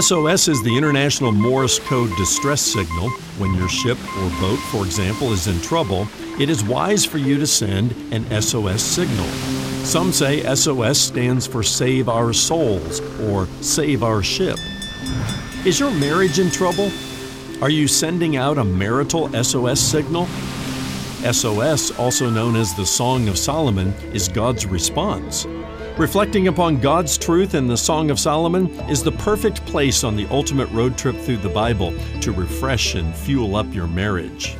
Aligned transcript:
SOS 0.00 0.48
is 0.48 0.62
the 0.62 0.76
International 0.76 1.32
Morse 1.32 1.78
Code 1.78 2.14
distress 2.18 2.60
signal. 2.60 3.08
When 3.38 3.54
your 3.54 3.70
ship 3.70 3.96
or 4.18 4.30
boat, 4.38 4.58
for 4.70 4.84
example, 4.84 5.32
is 5.32 5.46
in 5.46 5.58
trouble, 5.62 6.06
it 6.38 6.50
is 6.50 6.62
wise 6.62 7.06
for 7.06 7.16
you 7.16 7.38
to 7.38 7.46
send 7.46 7.92
an 8.12 8.42
SOS 8.42 8.82
signal. 8.82 9.24
Some 9.84 10.12
say 10.12 10.42
SOS 10.54 10.98
stands 11.00 11.46
for 11.46 11.62
Save 11.62 12.10
Our 12.10 12.34
Souls 12.34 13.00
or 13.22 13.46
Save 13.62 14.02
Our 14.02 14.22
Ship. 14.22 14.58
Is 15.64 15.80
your 15.80 15.90
marriage 15.92 16.38
in 16.38 16.50
trouble? 16.50 16.92
Are 17.62 17.70
you 17.70 17.88
sending 17.88 18.36
out 18.36 18.58
a 18.58 18.64
marital 18.64 19.30
SOS 19.42 19.80
signal? 19.80 20.26
SOS, 21.32 21.98
also 21.98 22.28
known 22.28 22.56
as 22.56 22.74
the 22.74 22.86
Song 22.86 23.26
of 23.28 23.38
Solomon, 23.38 23.94
is 24.12 24.28
God's 24.28 24.66
response. 24.66 25.46
Reflecting 25.98 26.46
upon 26.46 26.78
God's 26.78 27.18
truth 27.18 27.56
in 27.56 27.66
the 27.66 27.76
Song 27.76 28.12
of 28.12 28.20
Solomon 28.20 28.68
is 28.88 29.02
the 29.02 29.10
perfect 29.10 29.66
place 29.66 30.04
on 30.04 30.14
the 30.14 30.28
ultimate 30.30 30.70
road 30.70 30.96
trip 30.96 31.16
through 31.16 31.38
the 31.38 31.48
Bible 31.48 31.92
to 32.20 32.30
refresh 32.30 32.94
and 32.94 33.12
fuel 33.16 33.56
up 33.56 33.66
your 33.74 33.88
marriage. 33.88 34.56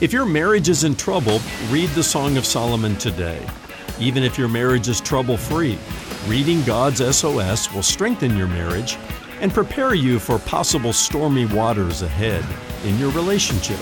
If 0.00 0.12
your 0.12 0.24
marriage 0.24 0.68
is 0.68 0.84
in 0.84 0.94
trouble, 0.94 1.40
read 1.70 1.90
the 1.90 2.02
Song 2.04 2.36
of 2.36 2.46
Solomon 2.46 2.94
today. 2.94 3.44
Even 3.98 4.22
if 4.22 4.38
your 4.38 4.46
marriage 4.46 4.86
is 4.86 5.00
trouble 5.00 5.36
free, 5.36 5.76
reading 6.28 6.62
God's 6.62 6.98
SOS 7.16 7.74
will 7.74 7.82
strengthen 7.82 8.36
your 8.36 8.46
marriage 8.46 8.98
and 9.40 9.52
prepare 9.52 9.94
you 9.94 10.20
for 10.20 10.38
possible 10.38 10.92
stormy 10.92 11.46
waters 11.46 12.02
ahead 12.02 12.44
in 12.86 12.96
your 13.00 13.10
relationship. 13.10 13.80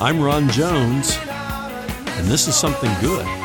I'm 0.00 0.22
Ron 0.22 0.48
Jones, 0.48 1.18
and 1.20 2.26
this 2.28 2.48
is 2.48 2.56
something 2.56 2.90
good. 3.02 3.39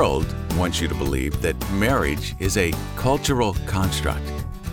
World 0.00 0.34
wants 0.56 0.80
you 0.80 0.88
to 0.88 0.94
believe 0.94 1.42
that 1.42 1.54
marriage 1.72 2.34
is 2.38 2.56
a 2.56 2.72
cultural 2.96 3.52
construct. 3.66 4.24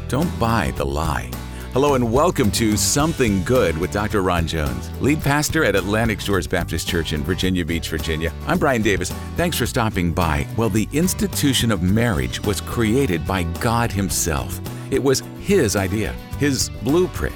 Don't 0.08 0.32
buy 0.40 0.72
the 0.78 0.86
lie. 0.86 1.30
Hello 1.74 1.96
and 1.96 2.14
welcome 2.14 2.50
to 2.52 2.78
Something 2.78 3.44
Good 3.44 3.78
with 3.78 3.92
Dr. 3.92 4.22
Ron 4.22 4.48
Jones, 4.48 4.90
lead 5.02 5.22
pastor 5.22 5.66
at 5.66 5.76
Atlantic 5.76 6.22
Shores 6.22 6.48
Baptist 6.48 6.88
Church 6.88 7.12
in 7.12 7.24
Virginia 7.24 7.66
Beach, 7.66 7.90
Virginia. 7.90 8.32
I'm 8.48 8.58
Brian 8.58 8.82
Davis. 8.82 9.12
Thanks 9.36 9.58
for 9.58 9.66
stopping 9.66 10.14
by. 10.14 10.48
Well, 10.56 10.70
the 10.70 10.88
institution 10.94 11.74
of 11.74 11.82
marriage 11.82 12.42
was 12.46 12.62
created 12.62 13.28
by 13.28 13.44
God 13.60 13.92
Himself. 13.92 14.62
It 14.92 15.04
was 15.04 15.24
His 15.42 15.76
idea, 15.76 16.14
His 16.40 16.70
blueprint. 16.84 17.36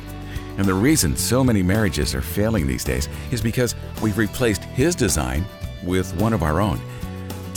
And 0.57 0.65
the 0.65 0.73
reason 0.73 1.17
so 1.17 1.43
many 1.43 1.61
marriages 1.61 2.15
are 2.15 2.21
failing 2.21 2.67
these 2.67 2.85
days 2.85 3.09
is 3.31 3.41
because 3.41 3.75
we've 4.01 4.17
replaced 4.17 4.63
His 4.63 4.95
design 4.95 5.43
with 5.83 6.15
one 6.15 6.31
of 6.31 6.41
our 6.41 6.61
own. 6.61 6.79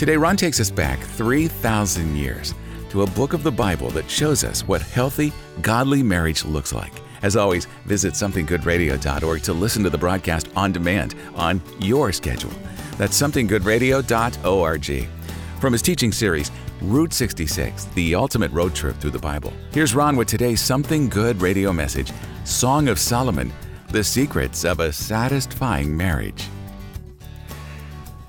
Today, 0.04 0.18
Ron 0.18 0.36
takes 0.36 0.60
us 0.60 0.70
back 0.70 1.00
3,000 1.00 2.14
years 2.14 2.54
to 2.90 3.04
a 3.04 3.06
book 3.12 3.32
of 3.32 3.42
the 3.42 3.50
Bible 3.50 3.88
that 3.92 4.10
shows 4.10 4.44
us 4.44 4.60
what 4.68 4.82
healthy, 4.82 5.32
godly 5.62 6.02
marriage 6.02 6.44
looks 6.44 6.74
like. 6.74 6.92
As 7.22 7.36
always, 7.36 7.64
visit 7.86 8.12
somethinggoodradio.org 8.12 9.42
to 9.42 9.52
listen 9.54 9.82
to 9.82 9.88
the 9.88 9.96
broadcast 9.96 10.50
on 10.54 10.72
demand 10.72 11.14
on 11.34 11.62
your 11.80 12.12
schedule. 12.12 12.52
That's 12.98 13.18
somethinggoodradio.org. 13.18 15.08
From 15.58 15.72
his 15.72 15.80
teaching 15.80 16.12
series, 16.12 16.50
Route 16.82 17.14
66, 17.14 17.86
the 17.94 18.14
ultimate 18.14 18.52
road 18.52 18.74
trip 18.74 18.96
through 18.96 19.12
the 19.12 19.18
Bible. 19.18 19.54
Here's 19.72 19.94
Ron 19.94 20.16
with 20.16 20.28
today's 20.28 20.60
Something 20.60 21.08
Good 21.08 21.40
radio 21.40 21.72
message 21.72 22.12
Song 22.44 22.88
of 22.88 22.98
Solomon, 22.98 23.50
the 23.88 24.04
secrets 24.04 24.66
of 24.66 24.80
a 24.80 24.92
satisfying 24.92 25.96
marriage. 25.96 26.44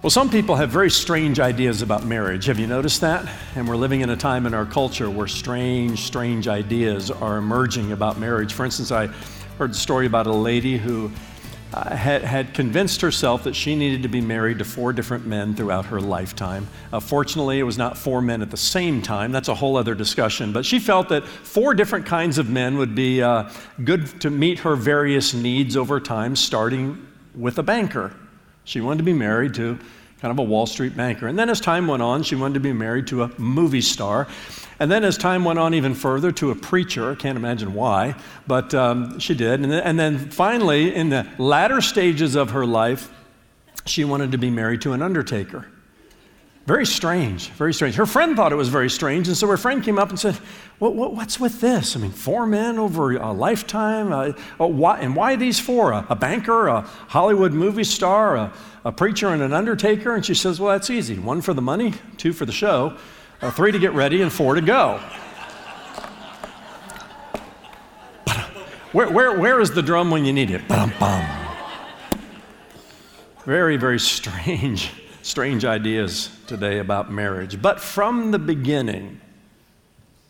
Well, 0.06 0.12
some 0.12 0.30
people 0.30 0.56
have 0.58 0.70
very 0.70 0.92
strange 0.92 1.40
ideas 1.40 1.82
about 1.82 2.06
marriage. 2.06 2.46
Have 2.46 2.60
you 2.60 2.68
noticed 2.68 3.02
that? 3.02 3.28
And 3.56 3.68
we're 3.68 3.76
living 3.76 4.02
in 4.02 4.12
a 4.12 4.16
time 4.16 4.46
in 4.46 4.54
our 4.54 4.68
culture 4.68 5.10
where 5.10 5.26
strange, 5.26 6.02
strange 6.02 6.48
ideas 6.48 7.10
are 7.10 7.38
emerging 7.38 7.92
about 7.92 8.20
marriage. 8.20 8.54
For 8.54 8.66
instance, 8.66 8.92
I 8.92 9.08
heard 9.58 9.72
a 9.72 9.74
story 9.74 10.06
about 10.06 10.28
a 10.28 10.32
lady 10.32 10.78
who 10.78 11.12
uh, 11.74 11.96
had, 11.96 12.22
had 12.22 12.54
convinced 12.54 13.02
herself 13.02 13.46
that 13.46 13.56
she 13.56 13.76
needed 13.76 14.04
to 14.04 14.08
be 14.08 14.22
married 14.22 14.60
to 14.60 14.64
four 14.64 14.94
different 14.94 15.26
men 15.26 15.56
throughout 15.56 15.88
her 15.88 16.00
lifetime. 16.00 16.68
Uh, 16.94 17.00
fortunately, 17.00 17.58
it 17.58 17.64
was 17.64 17.80
not 17.80 17.98
four 17.98 18.22
men 18.22 18.44
at 18.44 18.52
the 18.52 18.58
same 18.58 19.02
time. 19.02 19.32
That's 19.32 19.50
a 19.50 19.56
whole 19.56 19.76
other 19.76 19.96
discussion. 19.96 20.54
But 20.54 20.68
she 20.68 20.78
felt 20.78 21.10
that 21.10 21.26
four 21.26 21.74
different 21.74 22.06
kinds 22.06 22.38
of 22.38 22.48
men 22.48 22.78
would 22.78 22.94
be 22.94 23.24
uh, 23.24 23.50
good 23.84 24.22
to 24.22 24.30
meet 24.30 24.60
her 24.60 24.76
various 24.76 25.34
needs 25.34 25.76
over 25.76 26.00
time, 26.00 26.36
starting 26.36 27.08
with 27.34 27.58
a 27.58 27.64
banker. 27.64 28.14
She 28.66 28.82
wanted 28.82 28.98
to 28.98 29.04
be 29.04 29.14
married 29.14 29.54
to 29.56 29.80
kind 30.20 30.32
of 30.32 30.40
a 30.40 30.44
Wall 30.44 30.66
Street 30.66 30.98
banker. 30.98 31.28
And 31.28 31.38
then 31.38 31.50
as 31.50 31.62
time 31.62 31.88
went 31.88 32.02
on, 32.02 32.24
she 32.24 32.36
wanted 32.36 32.56
to 32.56 32.60
be 32.60 32.74
married 32.74 33.08
to 33.08 33.24
a 33.24 33.40
movie 33.40 33.82
star. 33.82 34.28
And 34.80 34.92
then 34.92 35.04
as 35.04 35.18
time 35.18 35.46
went 35.46 35.60
on 35.60 35.74
even 35.74 35.94
further, 35.94 36.32
to 36.34 36.52
a 36.52 36.56
preacher. 36.56 37.12
I 37.12 37.16
can't 37.16 37.38
imagine 37.38 37.74
why, 37.74 38.16
but 38.48 38.74
um, 38.74 39.20
she 39.20 39.36
did. 39.36 39.62
And 39.62 39.72
then, 39.72 39.84
and 39.84 40.00
then 40.00 40.18
finally, 40.18 40.94
in 40.94 41.10
the 41.10 41.28
latter 41.38 41.80
stages 41.80 42.36
of 42.36 42.52
her 42.52 42.66
life, 42.66 43.12
she 43.86 44.04
wanted 44.04 44.32
to 44.32 44.38
be 44.38 44.50
married 44.50 44.82
to 44.82 44.94
an 44.94 45.02
undertaker. 45.02 45.68
Very 46.66 46.88
strange, 46.88 47.50
very 47.52 47.76
strange. 47.76 47.94
Her 47.94 48.08
friend 48.08 48.36
thought 48.36 48.52
it 48.52 48.56
was 48.56 48.70
very 48.70 48.90
strange, 48.90 49.28
and 49.28 49.38
so 49.38 49.46
her 49.48 49.58
friend 49.58 49.84
came 49.84 50.00
up 50.00 50.10
and 50.10 50.20
said, 50.20 50.34
what, 50.80 50.96
what, 50.96 51.14
What's 51.14 51.40
with 51.40 51.62
this? 51.62 51.96
I 51.96 52.00
mean, 52.00 52.10
four 52.10 52.48
men 52.48 52.80
over 52.80 53.16
a 53.16 53.32
lifetime? 53.32 54.12
Uh, 54.12 54.34
oh, 54.60 54.66
why, 54.66 55.00
and 55.00 55.16
why 55.16 55.36
these 55.36 55.60
four? 55.60 55.92
A, 55.92 56.08
a, 56.10 56.16
banker, 56.16 56.68
a 56.68 56.82
Hollywood 56.82 57.54
movie 57.54 57.84
star, 57.84 58.36
a, 58.36 58.54
a, 58.84 58.92
preacher, 58.92 59.30
and 59.30 59.44
an 59.44 59.54
undertaker? 59.54 60.16
And 60.16 60.26
she 60.26 60.34
says, 60.34 60.60
Well, 60.60 60.72
that's 60.72 60.90
easy. 60.90 61.20
One 61.20 61.40
for 61.42 61.54
the 61.54 61.62
money, 61.62 61.94
two 62.18 62.34
for 62.34 62.48
the 62.48 62.52
show, 62.52 62.98
uh, 63.42 63.52
three 63.52 63.72
to 63.72 63.78
get 63.78 63.94
ready, 63.94 64.24
and 64.24 64.34
four 64.34 64.56
to 64.56 64.62
go. 64.62 65.00
Where, 68.92 69.12
where, 69.12 69.38
where 69.40 69.60
is 69.60 69.72
the 69.72 69.84
drum 69.84 70.10
when 70.10 70.26
you 70.26 70.34
need 70.34 70.50
it? 70.50 70.68
Bum, 70.68 70.92
bum. 71.00 71.24
Very, 73.46 73.78
very 73.78 74.00
strange 74.00 74.92
strange 75.26 75.66
ideas 75.66 76.30
today 76.46 76.78
about 76.78 77.12
marriage. 77.12 77.60
But 77.60 77.80
from 77.80 78.30
the 78.30 78.38
beginning, 78.38 79.20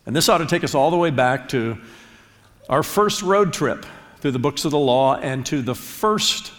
and 0.06 0.16
this 0.16 0.30
ought 0.30 0.38
to 0.38 0.46
take 0.46 0.64
us 0.64 0.74
all 0.74 0.90
the 0.90 0.96
way 0.96 1.10
back 1.10 1.50
to 1.50 1.76
our 2.70 2.82
first 2.82 3.20
road 3.20 3.52
trip 3.52 3.84
through 4.20 4.30
the 4.30 4.38
books 4.38 4.64
of 4.64 4.70
the 4.70 4.78
law 4.78 5.16
and 5.16 5.44
to 5.46 5.60
the 5.60 5.74
first 5.74 6.50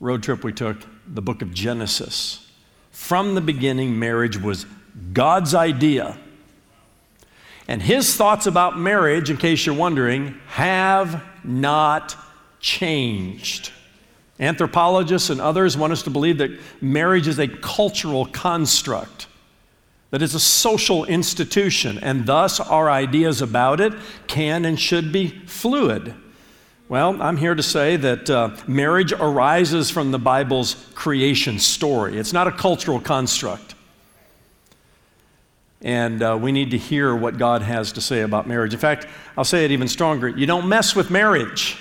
road 0.00 0.24
trip 0.24 0.42
we 0.42 0.52
took, 0.52 0.78
the 1.06 1.22
book 1.22 1.40
of 1.40 1.54
Genesis. 1.54 2.44
From 2.90 3.36
the 3.36 3.40
beginning, 3.40 3.96
marriage 4.00 4.36
was 4.36 4.66
God's 5.12 5.54
idea. 5.54 6.18
And 7.68 7.80
his 7.80 8.16
thoughts 8.16 8.46
about 8.46 8.80
marriage, 8.80 9.30
in 9.30 9.36
case 9.36 9.64
you're 9.64 9.76
wondering, 9.76 10.40
have 10.48 11.22
not 11.44 12.16
changed. 12.58 13.70
Anthropologists 14.40 15.30
and 15.30 15.40
others 15.40 15.76
want 15.76 15.92
us 15.92 16.02
to 16.02 16.10
believe 16.10 16.38
that 16.38 16.50
marriage 16.80 17.26
is 17.26 17.38
a 17.38 17.48
cultural 17.48 18.26
construct, 18.26 19.26
that 20.10 20.22
it's 20.22 20.34
a 20.34 20.40
social 20.40 21.04
institution, 21.06 21.98
and 21.98 22.24
thus 22.24 22.60
our 22.60 22.88
ideas 22.88 23.42
about 23.42 23.80
it 23.80 23.92
can 24.28 24.64
and 24.64 24.78
should 24.78 25.12
be 25.12 25.28
fluid. 25.46 26.14
Well, 26.88 27.20
I'm 27.20 27.36
here 27.36 27.54
to 27.54 27.62
say 27.62 27.96
that 27.96 28.30
uh, 28.30 28.56
marriage 28.66 29.12
arises 29.12 29.90
from 29.90 30.10
the 30.10 30.18
Bible's 30.18 30.74
creation 30.94 31.58
story. 31.58 32.16
It's 32.16 32.32
not 32.32 32.46
a 32.46 32.52
cultural 32.52 33.00
construct. 33.00 33.74
And 35.82 36.22
uh, 36.22 36.38
we 36.40 36.50
need 36.50 36.70
to 36.70 36.78
hear 36.78 37.14
what 37.14 37.38
God 37.38 37.62
has 37.62 37.92
to 37.92 38.00
say 38.00 38.22
about 38.22 38.48
marriage. 38.48 38.72
In 38.72 38.80
fact, 38.80 39.06
I'll 39.36 39.44
say 39.44 39.64
it 39.64 39.70
even 39.70 39.86
stronger 39.88 40.28
you 40.28 40.46
don't 40.46 40.68
mess 40.68 40.96
with 40.96 41.10
marriage. 41.10 41.76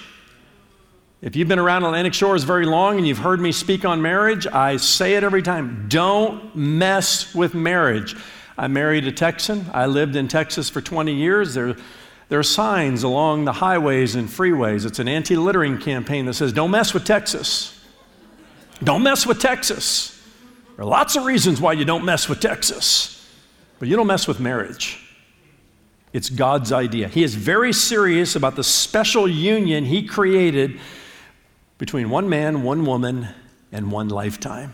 If 1.20 1.36
you've 1.36 1.48
been 1.48 1.58
around 1.58 1.84
Atlantic 1.84 2.14
Shores 2.14 2.44
very 2.44 2.68
long 2.68 2.98
and 2.98 3.08
you've 3.08 3.18
heard 3.18 3.40
me 3.40 3.52
speak 3.52 3.86
on 3.86 4.04
marriage, 4.04 4.46
I 4.46 4.78
say 4.78 5.16
it 5.16 5.24
every 5.24 5.42
time 5.42 5.88
don't 5.90 6.56
mess 6.56 7.34
with 7.34 7.56
marriage. 7.56 8.16
I 8.56 8.68
married 8.68 9.08
a 9.08 9.12
Texan. 9.12 9.66
I 9.74 9.88
lived 9.88 10.16
in 10.16 10.28
Texas 10.28 10.70
for 10.70 10.80
20 10.80 11.12
years. 11.14 11.56
There, 11.56 11.76
there 12.30 12.38
are 12.38 12.44
signs 12.44 13.02
along 13.02 13.46
the 13.46 13.54
highways 13.54 14.14
and 14.14 14.30
freeways. 14.30 14.86
It's 14.86 15.00
an 15.00 15.08
anti 15.08 15.36
littering 15.36 15.80
campaign 15.80 16.28
that 16.28 16.36
says, 16.36 16.54
Don't 16.54 16.70
mess 16.70 16.94
with 16.94 17.04
Texas. 17.04 17.84
Don't 18.84 19.02
mess 19.02 19.26
with 19.26 19.42
Texas. 19.42 20.24
There 20.76 20.86
are 20.86 20.88
lots 20.88 21.16
of 21.16 21.26
reasons 21.26 21.60
why 21.60 21.74
you 21.74 21.84
don't 21.84 22.06
mess 22.06 22.30
with 22.30 22.40
Texas, 22.40 23.28
but 23.80 23.88
you 23.88 23.96
don't 23.96 24.06
mess 24.06 24.28
with 24.28 24.40
marriage. 24.40 25.04
It's 26.14 26.30
God's 26.30 26.72
idea. 26.72 27.08
He 27.08 27.24
is 27.24 27.34
very 27.34 27.74
serious 27.74 28.36
about 28.36 28.56
the 28.56 28.64
special 28.64 29.28
union 29.28 29.86
He 29.86 30.04
created 30.04 30.80
between 31.78 32.10
one 32.10 32.30
man, 32.30 32.64
one 32.64 32.86
woman, 32.86 33.28
and 33.72 33.92
one 33.92 34.10
lifetime. 34.10 34.74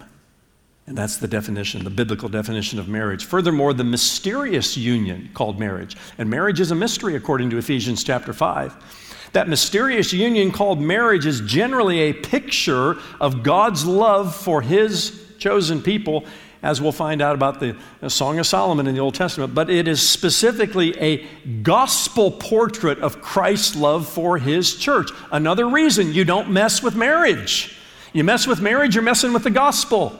And 0.86 0.98
that's 0.98 1.18
the 1.18 1.28
definition, 1.28 1.84
the 1.84 1.90
biblical 1.90 2.28
definition 2.28 2.78
of 2.78 2.90
marriage. 2.90 3.26
Furthermore, 3.26 3.74
the 3.74 3.86
mysterious 3.86 4.76
union 4.76 5.30
called 5.34 5.60
marriage. 5.60 5.96
And 6.18 6.30
marriage 6.30 6.60
is 6.60 6.72
a 6.72 6.76
mystery 6.76 7.16
according 7.16 7.50
to 7.52 7.58
Ephesians 7.58 8.04
chapter 8.04 8.34
5. 8.34 9.30
That 9.32 9.48
mysterious 9.48 10.14
union 10.14 10.52
called 10.52 10.82
marriage 10.82 11.26
is 11.26 11.42
generally 11.42 12.02
a 12.02 12.14
picture 12.14 12.98
of 13.20 13.44
God's 13.44 13.86
love 13.86 14.36
for 14.36 14.62
his 14.62 15.20
chosen 15.40 15.82
people, 15.82 16.26
as 16.64 16.82
we'll 16.82 16.94
find 16.94 17.22
out 17.22 17.36
about 17.36 17.60
the 17.60 17.76
Song 18.10 18.40
of 18.40 18.48
Solomon 18.48 18.88
in 18.88 18.96
the 18.96 19.02
Old 19.02 19.14
Testament. 19.14 19.54
But 19.54 19.70
it 19.70 19.88
is 19.88 20.08
specifically 20.08 20.98
a 20.98 21.18
gospel 21.62 22.32
portrait 22.32 23.00
of 23.00 23.22
Christ's 23.22 23.76
love 23.76 24.08
for 24.08 24.38
his 24.38 24.78
church. 24.78 25.10
Another 25.32 25.68
reason 25.68 26.14
you 26.14 26.24
don't 26.24 26.50
mess 26.50 26.82
with 26.82 26.96
marriage. 26.96 27.78
You 28.14 28.24
mess 28.24 28.48
with 28.48 28.62
marriage, 28.62 28.96
you're 28.96 29.04
messing 29.04 29.34
with 29.34 29.44
the 29.44 29.52
gospel. 29.52 30.18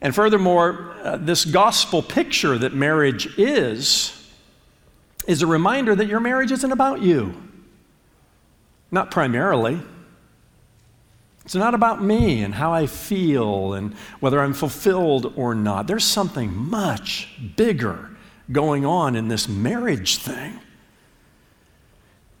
And 0.00 0.14
furthermore, 0.14 0.96
uh, 1.02 1.16
this 1.16 1.44
gospel 1.44 2.02
picture 2.02 2.58
that 2.58 2.74
marriage 2.74 3.38
is, 3.38 4.14
is 5.26 5.42
a 5.42 5.46
reminder 5.46 5.94
that 5.94 6.06
your 6.06 6.20
marriage 6.20 6.50
isn't 6.50 6.72
about 6.72 7.02
you. 7.02 7.34
Not 8.90 9.10
primarily. 9.10 9.80
It's 11.48 11.54
not 11.54 11.72
about 11.72 12.02
me 12.02 12.42
and 12.42 12.52
how 12.52 12.74
I 12.74 12.84
feel 12.84 13.72
and 13.72 13.94
whether 14.20 14.38
I'm 14.38 14.52
fulfilled 14.52 15.32
or 15.34 15.54
not. 15.54 15.86
There's 15.86 16.04
something 16.04 16.54
much 16.54 17.26
bigger 17.56 18.10
going 18.52 18.84
on 18.84 19.16
in 19.16 19.28
this 19.28 19.48
marriage 19.48 20.18
thing. 20.18 20.60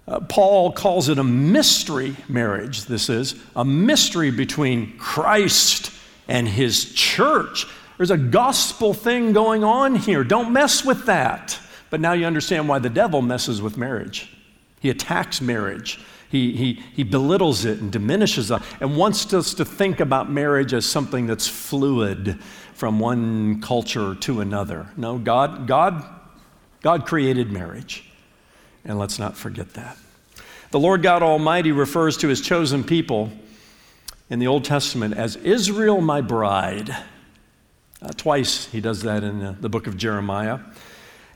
Uh, 0.06 0.20
Paul 0.20 0.72
calls 0.72 1.08
it 1.08 1.18
a 1.18 1.24
mystery 1.24 2.16
marriage, 2.28 2.84
this 2.84 3.08
is 3.08 3.34
a 3.56 3.64
mystery 3.64 4.30
between 4.30 4.98
Christ 4.98 5.90
and 6.28 6.46
his 6.46 6.92
church. 6.92 7.66
There's 7.96 8.10
a 8.10 8.18
gospel 8.18 8.92
thing 8.92 9.32
going 9.32 9.64
on 9.64 9.94
here. 9.94 10.22
Don't 10.22 10.52
mess 10.52 10.84
with 10.84 11.06
that. 11.06 11.58
But 11.88 12.02
now 12.02 12.12
you 12.12 12.26
understand 12.26 12.68
why 12.68 12.78
the 12.78 12.90
devil 12.90 13.22
messes 13.22 13.62
with 13.62 13.78
marriage. 13.78 14.36
He 14.80 14.90
attacks 14.90 15.40
marriage. 15.40 15.98
He, 16.30 16.52
he, 16.52 16.82
he 16.94 17.04
belittles 17.04 17.64
it 17.64 17.80
and 17.80 17.90
diminishes 17.90 18.50
it 18.50 18.60
and 18.80 18.96
wants 18.96 19.32
us 19.32 19.54
to 19.54 19.64
think 19.64 20.00
about 20.00 20.30
marriage 20.30 20.74
as 20.74 20.84
something 20.84 21.26
that's 21.26 21.48
fluid 21.48 22.38
from 22.74 23.00
one 23.00 23.60
culture 23.62 24.14
to 24.14 24.40
another. 24.40 24.88
No, 24.96 25.18
God, 25.18 25.66
God, 25.66 26.04
God 26.82 27.06
created 27.06 27.50
marriage. 27.50 28.04
And 28.84 28.98
let's 28.98 29.18
not 29.18 29.36
forget 29.36 29.74
that. 29.74 29.96
The 30.70 30.78
Lord 30.78 31.02
God 31.02 31.22
Almighty 31.22 31.72
refers 31.72 32.18
to 32.18 32.28
his 32.28 32.40
chosen 32.40 32.84
people 32.84 33.30
in 34.28 34.38
the 34.38 34.46
Old 34.46 34.64
Testament 34.64 35.16
as 35.16 35.36
Israel, 35.36 36.00
my 36.02 36.20
bride. 36.20 36.94
Uh, 38.00 38.08
twice 38.16 38.66
he 38.66 38.80
does 38.80 39.02
that 39.02 39.24
in 39.24 39.40
the, 39.40 39.56
the 39.60 39.68
book 39.68 39.86
of 39.86 39.96
Jeremiah. 39.96 40.60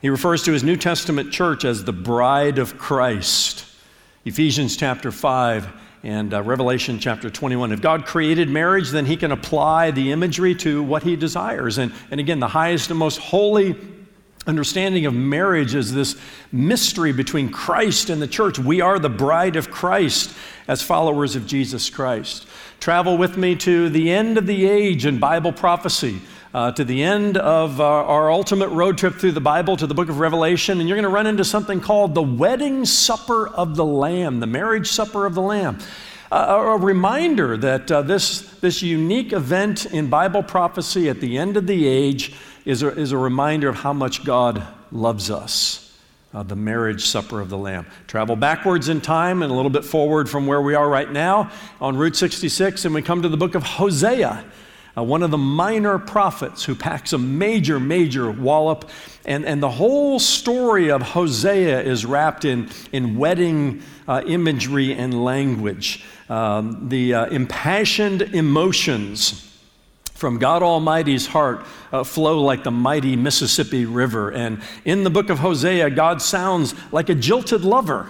He 0.01 0.09
refers 0.09 0.43
to 0.43 0.51
his 0.51 0.63
New 0.63 0.77
Testament 0.77 1.31
church 1.31 1.65
as 1.65 1.83
the 1.83 1.93
bride 1.93 2.59
of 2.59 2.77
Christ. 2.77 3.65
Ephesians 4.25 4.77
chapter 4.77 5.11
5 5.11 5.67
and 6.03 6.33
uh, 6.33 6.41
Revelation 6.41 6.97
chapter 6.97 7.29
21. 7.29 7.73
If 7.73 7.81
God 7.81 8.05
created 8.05 8.47
marriage, 8.47 8.89
then 8.89 9.05
he 9.05 9.17
can 9.17 9.33
apply 9.33 9.91
the 9.91 10.13
imagery 10.13 10.55
to 10.55 10.81
what 10.81 11.03
he 11.03 11.17
desires. 11.17 11.77
And, 11.77 11.91
and 12.09 12.21
again, 12.21 12.39
the 12.39 12.47
highest 12.47 12.89
and 12.89 12.97
most 12.97 13.19
holy 13.19 13.75
understanding 14.47 15.05
of 15.05 15.13
marriage 15.13 15.75
is 15.75 15.93
this 15.93 16.15
mystery 16.53 17.11
between 17.11 17.49
Christ 17.49 18.09
and 18.09 18.21
the 18.21 18.27
church. 18.27 18.57
We 18.57 18.79
are 18.79 18.97
the 18.97 19.09
bride 19.09 19.57
of 19.57 19.69
Christ 19.69 20.33
as 20.69 20.81
followers 20.81 21.35
of 21.35 21.45
Jesus 21.45 21.89
Christ. 21.89 22.47
Travel 22.79 23.17
with 23.17 23.35
me 23.37 23.57
to 23.57 23.89
the 23.89 24.09
end 24.09 24.37
of 24.37 24.45
the 24.45 24.65
age 24.65 25.05
in 25.05 25.19
Bible 25.19 25.51
prophecy. 25.51 26.21
Uh, 26.53 26.71
to 26.71 26.83
the 26.83 27.01
end 27.01 27.35
of 27.35 27.81
uh, 27.81 27.83
our 27.83 28.31
ultimate 28.31 28.67
road 28.67 28.95
trip 28.95 29.15
through 29.15 29.31
the 29.31 29.41
Bible 29.41 29.75
to 29.75 29.87
the 29.87 29.95
book 29.95 30.07
of 30.07 30.19
Revelation, 30.19 30.79
and 30.79 30.87
you're 30.87 30.95
going 30.95 31.01
to 31.01 31.09
run 31.09 31.25
into 31.25 31.43
something 31.43 31.81
called 31.81 32.13
the 32.13 32.21
wedding 32.21 32.85
supper 32.85 33.47
of 33.47 33.75
the 33.75 33.83
Lamb, 33.83 34.39
the 34.39 34.45
marriage 34.45 34.91
supper 34.91 35.25
of 35.25 35.33
the 35.33 35.41
Lamb. 35.41 35.79
Uh, 36.31 36.75
a 36.75 36.77
reminder 36.77 37.57
that 37.57 37.91
uh, 37.91 38.03
this, 38.03 38.41
this 38.59 38.83
unique 38.83 39.33
event 39.33 39.87
in 39.87 40.11
Bible 40.11 40.43
prophecy 40.43 41.09
at 41.09 41.19
the 41.19 41.39
end 41.39 41.57
of 41.57 41.65
the 41.65 41.87
age 41.87 42.35
is 42.65 42.83
a, 42.83 42.89
is 42.89 43.11
a 43.11 43.17
reminder 43.17 43.67
of 43.67 43.77
how 43.77 43.93
much 43.93 44.23
God 44.23 44.63
loves 44.91 45.31
us 45.31 45.83
uh, 46.35 46.43
the 46.43 46.55
marriage 46.55 47.05
supper 47.05 47.41
of 47.41 47.49
the 47.49 47.57
Lamb. 47.57 47.87
Travel 48.05 48.35
backwards 48.35 48.89
in 48.89 49.01
time 49.01 49.41
and 49.41 49.51
a 49.51 49.55
little 49.55 49.71
bit 49.71 49.85
forward 49.85 50.29
from 50.29 50.45
where 50.45 50.61
we 50.61 50.75
are 50.75 50.87
right 50.87 51.11
now 51.11 51.51
on 51.81 51.97
Route 51.97 52.15
66, 52.15 52.85
and 52.85 52.93
we 52.93 53.01
come 53.01 53.23
to 53.23 53.29
the 53.29 53.37
book 53.37 53.55
of 53.55 53.63
Hosea. 53.63 54.45
Uh, 54.95 55.03
one 55.03 55.23
of 55.23 55.31
the 55.31 55.37
minor 55.37 55.97
prophets 55.97 56.63
who 56.63 56.75
packs 56.75 57.13
a 57.13 57.17
major, 57.17 57.79
major 57.79 58.29
wallop. 58.29 58.89
And, 59.25 59.45
and 59.45 59.61
the 59.61 59.69
whole 59.69 60.19
story 60.19 60.91
of 60.91 61.01
Hosea 61.01 61.81
is 61.81 62.05
wrapped 62.05 62.45
in, 62.45 62.69
in 62.91 63.17
wedding 63.17 63.81
uh, 64.07 64.21
imagery 64.25 64.93
and 64.93 65.23
language. 65.23 66.05
Um, 66.29 66.89
the 66.89 67.13
uh, 67.13 67.25
impassioned 67.25 68.21
emotions 68.21 69.49
from 70.13 70.37
God 70.37 70.61
Almighty's 70.61 71.25
heart 71.25 71.65
uh, 71.91 72.03
flow 72.03 72.41
like 72.41 72.63
the 72.63 72.71
mighty 72.71 73.15
Mississippi 73.15 73.85
River. 73.85 74.31
And 74.31 74.61
in 74.85 75.03
the 75.03 75.09
book 75.09 75.29
of 75.29 75.39
Hosea, 75.39 75.89
God 75.89 76.21
sounds 76.21 76.75
like 76.91 77.09
a 77.09 77.15
jilted 77.15 77.65
lover. 77.65 78.09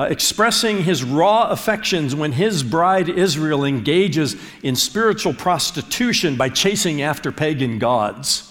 Uh, 0.00 0.04
expressing 0.04 0.82
his 0.82 1.04
raw 1.04 1.50
affections 1.50 2.14
when 2.14 2.32
his 2.32 2.62
bride 2.62 3.06
Israel 3.06 3.66
engages 3.66 4.34
in 4.62 4.74
spiritual 4.74 5.34
prostitution 5.34 6.36
by 6.36 6.48
chasing 6.48 7.02
after 7.02 7.30
pagan 7.30 7.78
gods. 7.78 8.50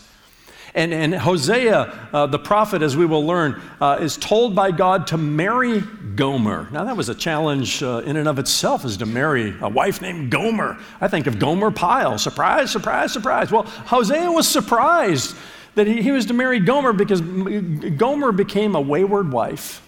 And, 0.75 0.93
and 0.93 1.15
Hosea, 1.15 2.09
uh, 2.13 2.27
the 2.27 2.37
prophet, 2.37 2.83
as 2.83 2.95
we 2.95 3.07
will 3.07 3.25
learn, 3.25 3.59
uh, 3.81 3.97
is 3.99 4.15
told 4.15 4.53
by 4.53 4.69
God 4.69 5.07
to 5.07 5.17
marry 5.17 5.81
Gomer. 6.15 6.69
Now, 6.71 6.83
that 6.83 6.95
was 6.95 7.09
a 7.09 7.15
challenge 7.15 7.81
uh, 7.81 8.03
in 8.05 8.15
and 8.15 8.27
of 8.27 8.37
itself, 8.37 8.85
is 8.85 8.97
to 8.97 9.07
marry 9.07 9.55
a 9.59 9.69
wife 9.69 10.03
named 10.03 10.29
Gomer. 10.29 10.77
I 11.01 11.07
think 11.07 11.25
of 11.25 11.39
Gomer 11.39 11.71
Pyle. 11.71 12.19
Surprise, 12.19 12.69
surprise, 12.69 13.11
surprise. 13.11 13.51
Well, 13.51 13.63
Hosea 13.63 14.31
was 14.31 14.47
surprised 14.47 15.35
that 15.73 15.87
he, 15.87 16.03
he 16.03 16.11
was 16.11 16.27
to 16.27 16.35
marry 16.35 16.59
Gomer 16.59 16.93
because 16.93 17.21
Gomer 17.21 18.31
became 18.33 18.75
a 18.75 18.81
wayward 18.81 19.31
wife 19.31 19.81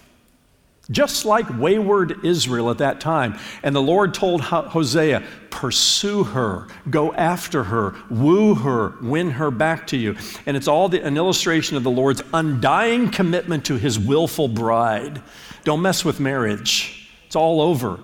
just 0.90 1.24
like 1.24 1.46
wayward 1.58 2.24
Israel 2.24 2.70
at 2.70 2.78
that 2.78 3.00
time. 3.00 3.38
And 3.62 3.74
the 3.74 3.82
Lord 3.82 4.14
told 4.14 4.40
Hosea, 4.40 5.22
Pursue 5.50 6.24
her, 6.24 6.66
go 6.90 7.12
after 7.12 7.64
her, 7.64 7.94
woo 8.10 8.54
her, 8.54 8.94
win 9.00 9.30
her 9.32 9.50
back 9.50 9.86
to 9.88 9.96
you. 9.96 10.16
And 10.46 10.56
it's 10.56 10.66
all 10.66 10.88
the, 10.88 11.04
an 11.04 11.16
illustration 11.16 11.76
of 11.76 11.84
the 11.84 11.90
Lord's 11.90 12.22
undying 12.32 13.10
commitment 13.10 13.64
to 13.66 13.76
his 13.76 13.98
willful 13.98 14.48
bride. 14.48 15.22
Don't 15.64 15.82
mess 15.82 16.04
with 16.04 16.18
marriage, 16.18 17.08
it's 17.26 17.36
all 17.36 17.60
over 17.60 18.00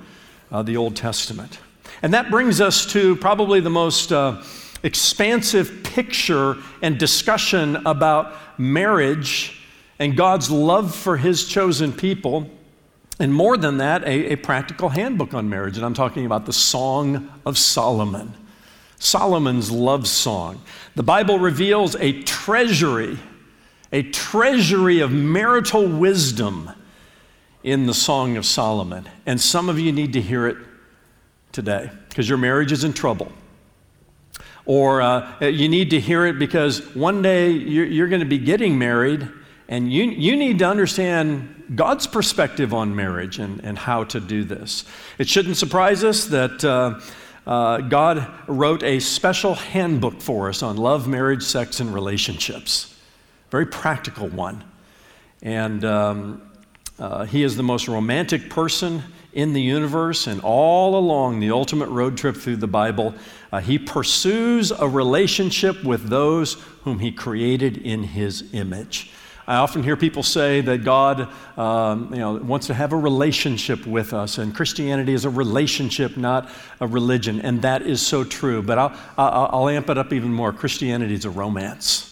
uh, 0.52 0.62
the 0.62 0.76
Old 0.76 0.94
Testament. 0.94 1.58
And 2.02 2.14
that 2.14 2.30
brings 2.30 2.60
us 2.60 2.86
to 2.92 3.16
probably 3.16 3.60
the 3.60 3.70
most 3.70 4.12
uh, 4.12 4.42
expansive 4.84 5.80
picture 5.82 6.56
and 6.80 6.96
discussion 6.96 7.76
about 7.86 8.36
marriage 8.58 9.60
and 9.98 10.16
God's 10.16 10.48
love 10.48 10.94
for 10.94 11.16
his 11.16 11.48
chosen 11.48 11.92
people 11.92 12.48
and 13.18 13.34
more 13.34 13.56
than 13.56 13.78
that, 13.78 14.04
a, 14.04 14.32
a, 14.32 14.36
practical 14.36 14.90
handbook 14.90 15.34
on 15.34 15.48
marriage. 15.48 15.76
And 15.76 15.84
I'm 15.84 15.94
talking 15.94 16.24
about 16.24 16.46
the 16.46 16.52
Song 16.52 17.28
of 17.44 17.58
Solomon, 17.58 18.32
Solomon's 18.98 19.70
love 19.70 20.06
song. 20.06 20.62
The 20.94 21.02
Bible 21.02 21.38
reveals 21.38 21.96
a 21.96 22.22
treasury, 22.22 23.18
a 23.92 24.02
treasury 24.02 25.00
of 25.00 25.10
marital 25.10 25.88
wisdom 25.88 26.70
in 27.64 27.86
the 27.86 27.94
Song 27.94 28.36
of 28.36 28.46
Solomon. 28.46 29.08
And 29.26 29.40
some 29.40 29.68
of 29.68 29.80
you 29.80 29.90
need 29.90 30.12
to 30.12 30.20
hear 30.20 30.46
it 30.46 30.56
today 31.50 31.90
because 32.08 32.28
your 32.28 32.38
marriage 32.38 32.70
is 32.70 32.84
in 32.84 32.92
trouble. 32.92 33.32
Or 34.64 35.00
uh, 35.00 35.40
you 35.40 35.68
need 35.68 35.90
to 35.90 36.00
hear 36.00 36.26
it 36.26 36.38
because 36.38 36.94
one 36.94 37.22
day 37.22 37.50
you're, 37.50 37.86
you're 37.86 38.08
going 38.08 38.20
to 38.20 38.26
be 38.26 38.38
getting 38.38 38.78
married 38.78 39.28
and 39.68 39.92
you, 39.92 40.04
you 40.04 40.36
need 40.36 40.60
to 40.60 40.66
understand 40.66 41.57
God's 41.74 42.06
perspective 42.06 42.72
on 42.72 42.96
marriage 42.96 43.38
and, 43.38 43.62
and 43.64 43.78
how 43.78 44.04
to 44.04 44.20
do 44.20 44.44
this. 44.44 44.84
It 45.18 45.28
shouldn't 45.28 45.56
surprise 45.56 46.02
us 46.02 46.26
that 46.26 46.64
uh, 46.64 47.00
uh, 47.46 47.78
God 47.78 48.30
wrote 48.46 48.82
a 48.82 49.00
special 49.00 49.54
handbook 49.54 50.20
for 50.20 50.48
us 50.48 50.62
on 50.62 50.76
love, 50.76 51.08
marriage, 51.08 51.42
sex, 51.42 51.80
and 51.80 51.92
relationships. 51.92 52.94
Very 53.50 53.66
practical 53.66 54.28
one. 54.28 54.64
And 55.42 55.84
um, 55.84 56.42
uh, 56.98 57.24
He 57.24 57.42
is 57.42 57.56
the 57.56 57.62
most 57.62 57.88
romantic 57.88 58.50
person 58.50 59.02
in 59.32 59.52
the 59.52 59.62
universe, 59.62 60.26
and 60.26 60.40
all 60.40 60.96
along 60.96 61.40
the 61.40 61.50
ultimate 61.50 61.88
road 61.88 62.16
trip 62.16 62.36
through 62.36 62.56
the 62.56 62.66
Bible, 62.66 63.14
uh, 63.52 63.60
He 63.60 63.78
pursues 63.78 64.70
a 64.70 64.88
relationship 64.88 65.84
with 65.84 66.08
those 66.08 66.54
whom 66.82 66.98
He 66.98 67.12
created 67.12 67.76
in 67.78 68.02
His 68.02 68.52
image. 68.52 69.10
I 69.48 69.56
often 69.56 69.82
hear 69.82 69.96
people 69.96 70.22
say 70.22 70.60
that 70.60 70.84
God 70.84 71.26
um, 71.56 72.12
you 72.12 72.20
know, 72.20 72.34
wants 72.34 72.66
to 72.66 72.74
have 72.74 72.92
a 72.92 72.96
relationship 72.96 73.86
with 73.86 74.12
us, 74.12 74.36
and 74.36 74.54
Christianity 74.54 75.14
is 75.14 75.24
a 75.24 75.30
relationship, 75.30 76.18
not 76.18 76.50
a 76.80 76.86
religion. 76.86 77.40
And 77.40 77.62
that 77.62 77.80
is 77.80 78.02
so 78.02 78.24
true. 78.24 78.62
But 78.62 78.78
I'll, 78.78 78.96
I'll, 79.16 79.48
I'll 79.52 79.68
amp 79.70 79.88
it 79.88 79.96
up 79.96 80.12
even 80.12 80.30
more 80.30 80.52
Christianity 80.52 81.14
is 81.14 81.24
a 81.24 81.30
romance. 81.30 82.07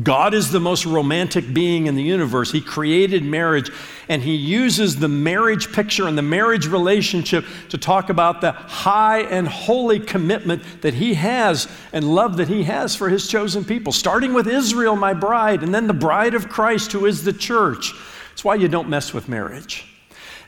God 0.00 0.32
is 0.32 0.50
the 0.50 0.60
most 0.60 0.86
romantic 0.86 1.52
being 1.52 1.86
in 1.86 1.96
the 1.96 2.02
universe. 2.02 2.50
He 2.50 2.62
created 2.62 3.22
marriage, 3.22 3.70
and 4.08 4.22
He 4.22 4.34
uses 4.34 4.96
the 4.96 5.08
marriage 5.08 5.70
picture 5.70 6.08
and 6.08 6.16
the 6.16 6.22
marriage 6.22 6.66
relationship 6.66 7.44
to 7.68 7.76
talk 7.76 8.08
about 8.08 8.40
the 8.40 8.52
high 8.52 9.20
and 9.20 9.46
holy 9.46 10.00
commitment 10.00 10.62
that 10.80 10.94
He 10.94 11.12
has 11.14 11.68
and 11.92 12.14
love 12.14 12.38
that 12.38 12.48
He 12.48 12.62
has 12.62 12.96
for 12.96 13.10
His 13.10 13.28
chosen 13.28 13.66
people, 13.66 13.92
starting 13.92 14.32
with 14.32 14.48
Israel, 14.48 14.96
my 14.96 15.12
bride, 15.12 15.62
and 15.62 15.74
then 15.74 15.86
the 15.86 15.92
bride 15.92 16.32
of 16.32 16.48
Christ, 16.48 16.92
who 16.92 17.04
is 17.04 17.22
the 17.24 17.32
church. 17.32 17.92
That's 18.30 18.44
why 18.44 18.54
you 18.54 18.68
don't 18.68 18.88
mess 18.88 19.12
with 19.12 19.28
marriage. 19.28 19.86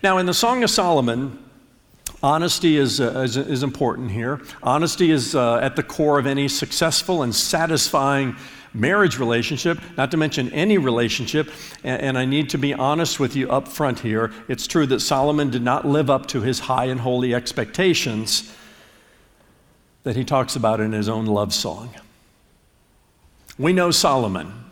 Now, 0.02 0.16
in 0.16 0.24
the 0.24 0.34
Song 0.34 0.62
of 0.64 0.70
Solomon, 0.70 1.38
Honesty 2.22 2.78
is, 2.78 3.02
uh, 3.02 3.20
is, 3.20 3.36
is, 3.36 3.62
important 3.62 4.10
here. 4.10 4.40
Honesty 4.62 5.10
is 5.10 5.34
uh, 5.34 5.58
at 5.58 5.76
the 5.76 5.82
core 5.82 6.18
of 6.18 6.26
any 6.26 6.48
successful 6.48 7.22
and 7.22 7.34
satisfying 7.34 8.34
marriage 8.74 9.18
relationship, 9.18 9.78
not 9.96 10.10
to 10.10 10.16
mention 10.16 10.52
any 10.52 10.76
relationship. 10.76 11.50
And, 11.84 12.02
and, 12.02 12.18
I 12.18 12.24
need 12.24 12.50
to 12.50 12.58
be 12.58 12.74
honest 12.74 13.20
with 13.20 13.36
you 13.36 13.50
up 13.50 13.68
front 13.68 14.00
here. 14.00 14.32
It's 14.48 14.66
true 14.66 14.86
that 14.86 15.00
Solomon 15.00 15.50
did 15.50 15.62
not 15.62 15.86
live 15.86 16.10
up 16.10 16.26
to 16.26 16.40
his 16.42 16.58
high 16.58 16.86
and 16.86 17.00
holy 17.00 17.34
expectations 17.34 18.52
that 20.02 20.16
he 20.16 20.24
talks 20.24 20.56
about 20.56 20.80
in 20.80 20.92
his 20.92 21.08
own 21.08 21.26
love 21.26 21.54
song. 21.54 21.94
We 23.58 23.72
know 23.72 23.90
Solomon. 23.90 24.64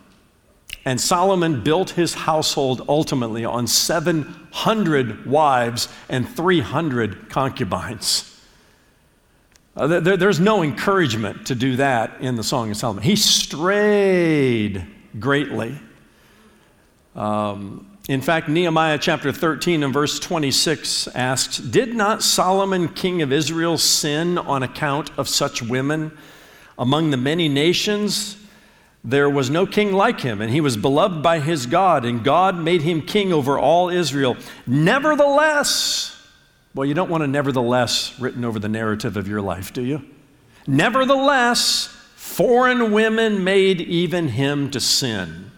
And 0.85 0.99
Solomon 0.99 1.63
built 1.63 1.91
his 1.91 2.13
household 2.13 2.83
ultimately 2.89 3.45
on 3.45 3.67
700 3.67 5.25
wives 5.25 5.87
and 6.09 6.27
300 6.27 7.29
concubines. 7.29 8.32
Uh, 9.75 9.87
there, 9.87 10.17
there's 10.17 10.39
no 10.39 10.61
encouragement 10.61 11.47
to 11.47 11.55
do 11.55 11.75
that 11.77 12.21
in 12.21 12.35
the 12.35 12.43
Song 12.43 12.69
of 12.69 12.77
Solomon. 12.77 13.03
He 13.03 13.15
strayed 13.15 14.85
greatly. 15.19 15.79
Um, 17.15 17.89
in 18.07 18.21
fact, 18.21 18.49
Nehemiah 18.49 18.99
chapter 18.99 19.31
13 19.31 19.81
and 19.81 19.93
verse 19.93 20.19
26 20.19 21.07
asks 21.09 21.57
Did 21.57 21.95
not 21.95 22.21
Solomon, 22.21 22.89
king 22.89 23.21
of 23.21 23.31
Israel, 23.31 23.77
sin 23.77 24.37
on 24.37 24.61
account 24.61 25.09
of 25.17 25.27
such 25.27 25.61
women? 25.61 26.15
Among 26.77 27.11
the 27.11 27.17
many 27.17 27.49
nations, 27.49 28.37
there 29.03 29.29
was 29.29 29.49
no 29.49 29.65
king 29.65 29.91
like 29.93 30.21
him, 30.21 30.41
and 30.41 30.51
he 30.51 30.61
was 30.61 30.77
beloved 30.77 31.23
by 31.23 31.39
his 31.39 31.65
God, 31.65 32.05
and 32.05 32.23
God 32.23 32.57
made 32.57 32.81
him 32.81 33.01
king 33.01 33.33
over 33.33 33.57
all 33.57 33.89
Israel. 33.89 34.37
Nevertheless, 34.67 36.22
well, 36.75 36.85
you 36.85 36.93
don't 36.93 37.09
want 37.09 37.23
a 37.23 37.27
nevertheless 37.27 38.19
written 38.19 38.43
over 38.43 38.59
the 38.59 38.69
narrative 38.69 39.15
of 39.15 39.27
your 39.27 39.41
life, 39.41 39.73
do 39.73 39.83
you? 39.83 40.03
Nevertheless, 40.65 41.87
foreign 42.15 42.91
women 42.91 43.43
made 43.43 43.81
even 43.81 44.29
him 44.29 44.71
to 44.71 44.79
sin. 44.79 45.51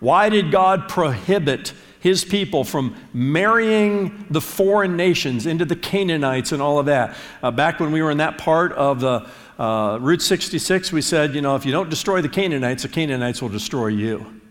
Why 0.00 0.28
did 0.28 0.50
God 0.50 0.88
prohibit 0.88 1.72
his 2.00 2.24
people 2.24 2.64
from 2.64 2.96
marrying 3.14 4.26
the 4.28 4.40
foreign 4.40 4.96
nations 4.96 5.46
into 5.46 5.64
the 5.64 5.76
Canaanites 5.76 6.52
and 6.52 6.60
all 6.60 6.78
of 6.78 6.86
that? 6.86 7.16
Uh, 7.42 7.50
back 7.50 7.80
when 7.80 7.92
we 7.92 8.02
were 8.02 8.10
in 8.10 8.18
that 8.18 8.36
part 8.36 8.72
of 8.72 9.00
the 9.00 9.26
uh, 9.58 9.98
Route 10.00 10.20
66, 10.20 10.92
we 10.92 11.00
said, 11.00 11.34
you 11.34 11.40
know, 11.40 11.54
if 11.54 11.64
you 11.64 11.72
don't 11.72 11.88
destroy 11.88 12.20
the 12.20 12.28
Canaanites, 12.28 12.82
the 12.82 12.88
Canaanites 12.88 13.40
will 13.40 13.48
destroy 13.48 13.86
you. 13.86 14.41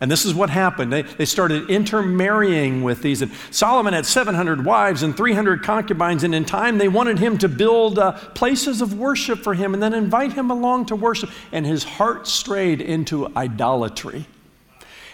And 0.00 0.08
this 0.10 0.24
is 0.24 0.32
what 0.32 0.48
happened. 0.48 0.92
They, 0.92 1.02
they 1.02 1.24
started 1.24 1.68
intermarrying 1.68 2.82
with 2.82 3.02
these. 3.02 3.20
And 3.20 3.32
Solomon 3.50 3.94
had 3.94 4.06
700 4.06 4.64
wives 4.64 5.02
and 5.02 5.16
300 5.16 5.64
concubines, 5.64 6.22
and 6.22 6.34
in 6.34 6.44
time 6.44 6.78
they 6.78 6.86
wanted 6.86 7.18
him 7.18 7.36
to 7.38 7.48
build 7.48 7.98
uh, 7.98 8.12
places 8.12 8.80
of 8.80 8.96
worship 8.96 9.40
for 9.40 9.54
him 9.54 9.74
and 9.74 9.82
then 9.82 9.94
invite 9.94 10.34
him 10.34 10.50
along 10.50 10.86
to 10.86 10.96
worship. 10.96 11.30
And 11.50 11.66
his 11.66 11.82
heart 11.82 12.28
strayed 12.28 12.80
into 12.80 13.26
idolatry. 13.36 14.26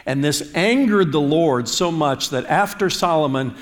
And 0.05 0.23
this 0.23 0.55
angered 0.55 1.12
the 1.12 1.21
Lord 1.21 1.67
so 1.67 1.91
much 1.91 2.29
that 2.29 2.45
after 2.45 2.91
Solomon, 2.91 3.57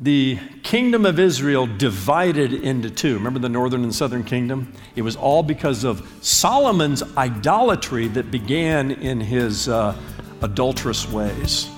the 0.00 0.36
kingdom 0.64 1.06
of 1.06 1.20
Israel 1.20 1.68
divided 1.68 2.52
into 2.52 2.90
two. 2.90 3.14
Remember 3.14 3.38
the 3.38 3.48
northern 3.48 3.84
and 3.84 3.94
southern 3.94 4.24
kingdom? 4.24 4.72
It 4.96 5.02
was 5.02 5.14
all 5.14 5.44
because 5.44 5.84
of 5.84 6.08
Solomon's 6.22 7.04
idolatry 7.16 8.08
that 8.08 8.32
began 8.32 8.90
in 8.90 9.20
his. 9.20 9.68
Uh, 9.68 9.96
adulterous 10.42 11.10
ways. 11.10 11.70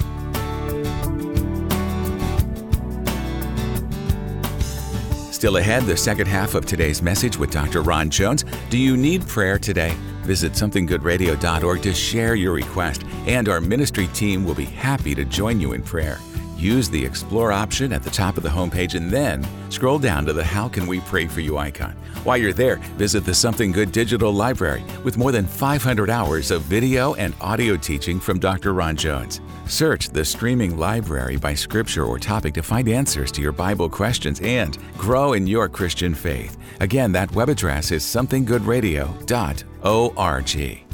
Still 5.30 5.56
ahead, 5.56 5.82
the 5.84 5.96
second 5.96 6.28
half 6.28 6.54
of 6.54 6.66
today's 6.66 7.02
message 7.02 7.36
with 7.36 7.50
Dr. 7.50 7.82
Ron 7.82 8.10
Jones. 8.10 8.44
Do 8.70 8.78
you 8.78 8.96
need 8.96 9.26
prayer 9.26 9.58
today? 9.58 9.96
Visit 10.22 10.52
somethinggoodradio.org 10.52 11.82
to 11.82 11.92
share 11.92 12.36
your 12.36 12.52
request, 12.52 13.02
and 13.26 13.48
our 13.48 13.60
ministry 13.60 14.06
team 14.08 14.44
will 14.44 14.54
be 14.54 14.66
happy 14.66 15.16
to 15.16 15.24
join 15.24 15.58
you 15.58 15.72
in 15.72 15.82
prayer. 15.82 16.18
Use 16.62 16.88
the 16.88 17.04
Explore 17.04 17.50
option 17.50 17.92
at 17.92 18.04
the 18.04 18.10
top 18.10 18.36
of 18.36 18.44
the 18.44 18.48
homepage 18.48 18.94
and 18.94 19.10
then 19.10 19.44
scroll 19.68 19.98
down 19.98 20.24
to 20.26 20.32
the 20.32 20.44
How 20.44 20.68
Can 20.68 20.86
We 20.86 21.00
Pray 21.00 21.26
For 21.26 21.40
You 21.40 21.58
icon. 21.58 21.96
While 22.22 22.36
you're 22.36 22.52
there, 22.52 22.76
visit 22.96 23.24
the 23.24 23.34
Something 23.34 23.72
Good 23.72 23.90
Digital 23.90 24.32
Library 24.32 24.84
with 25.02 25.18
more 25.18 25.32
than 25.32 25.44
500 25.44 26.08
hours 26.08 26.52
of 26.52 26.62
video 26.62 27.14
and 27.14 27.34
audio 27.40 27.76
teaching 27.76 28.20
from 28.20 28.38
Dr. 28.38 28.74
Ron 28.74 28.94
Jones. 28.94 29.40
Search 29.66 30.10
the 30.10 30.24
streaming 30.24 30.78
library 30.78 31.36
by 31.36 31.52
scripture 31.52 32.04
or 32.04 32.20
topic 32.20 32.54
to 32.54 32.62
find 32.62 32.88
answers 32.88 33.32
to 33.32 33.42
your 33.42 33.50
Bible 33.50 33.90
questions 33.90 34.40
and 34.40 34.78
grow 34.96 35.32
in 35.32 35.48
your 35.48 35.68
Christian 35.68 36.14
faith. 36.14 36.58
Again, 36.78 37.10
that 37.10 37.34
web 37.34 37.48
address 37.48 37.90
is 37.90 38.04
somethinggoodradio.org. 38.04 40.84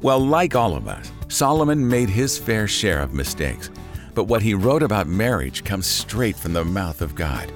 Well, 0.00 0.20
like 0.20 0.54
all 0.54 0.76
of 0.76 0.86
us, 0.86 1.10
Solomon 1.26 1.88
made 1.88 2.08
his 2.08 2.38
fair 2.38 2.68
share 2.68 3.00
of 3.00 3.14
mistakes. 3.14 3.70
But 4.14 4.24
what 4.24 4.42
he 4.42 4.54
wrote 4.54 4.82
about 4.82 5.08
marriage 5.08 5.64
comes 5.64 5.86
straight 5.86 6.36
from 6.36 6.52
the 6.52 6.64
mouth 6.64 7.02
of 7.02 7.14
God. 7.14 7.52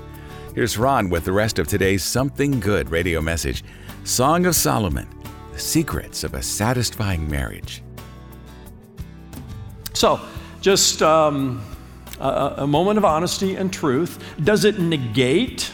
Here's 0.55 0.77
Ron 0.77 1.09
with 1.09 1.25
the 1.25 1.33
rest 1.33 1.61
of 1.61 1.69
today's 1.69 2.03
Something 2.03 2.59
Good 2.59 2.91
radio 2.91 3.21
message 3.21 3.63
Song 4.03 4.45
of 4.45 4.57
Solomon 4.57 5.09
The 5.53 5.61
Secrets 5.61 6.25
of 6.25 6.35
a 6.35 6.43
Satisfying 6.43 7.31
Marriage. 7.31 7.83
So, 9.93 10.21
just 10.61 11.01
um, 11.01 11.63
a, 12.21 12.55
a 12.59 12.67
moment 12.67 12.99
of 12.99 13.05
honesty 13.05 13.55
and 13.55 13.73
truth. 13.73 14.23
Does 14.43 14.65
it 14.65 14.81
negate 14.81 15.73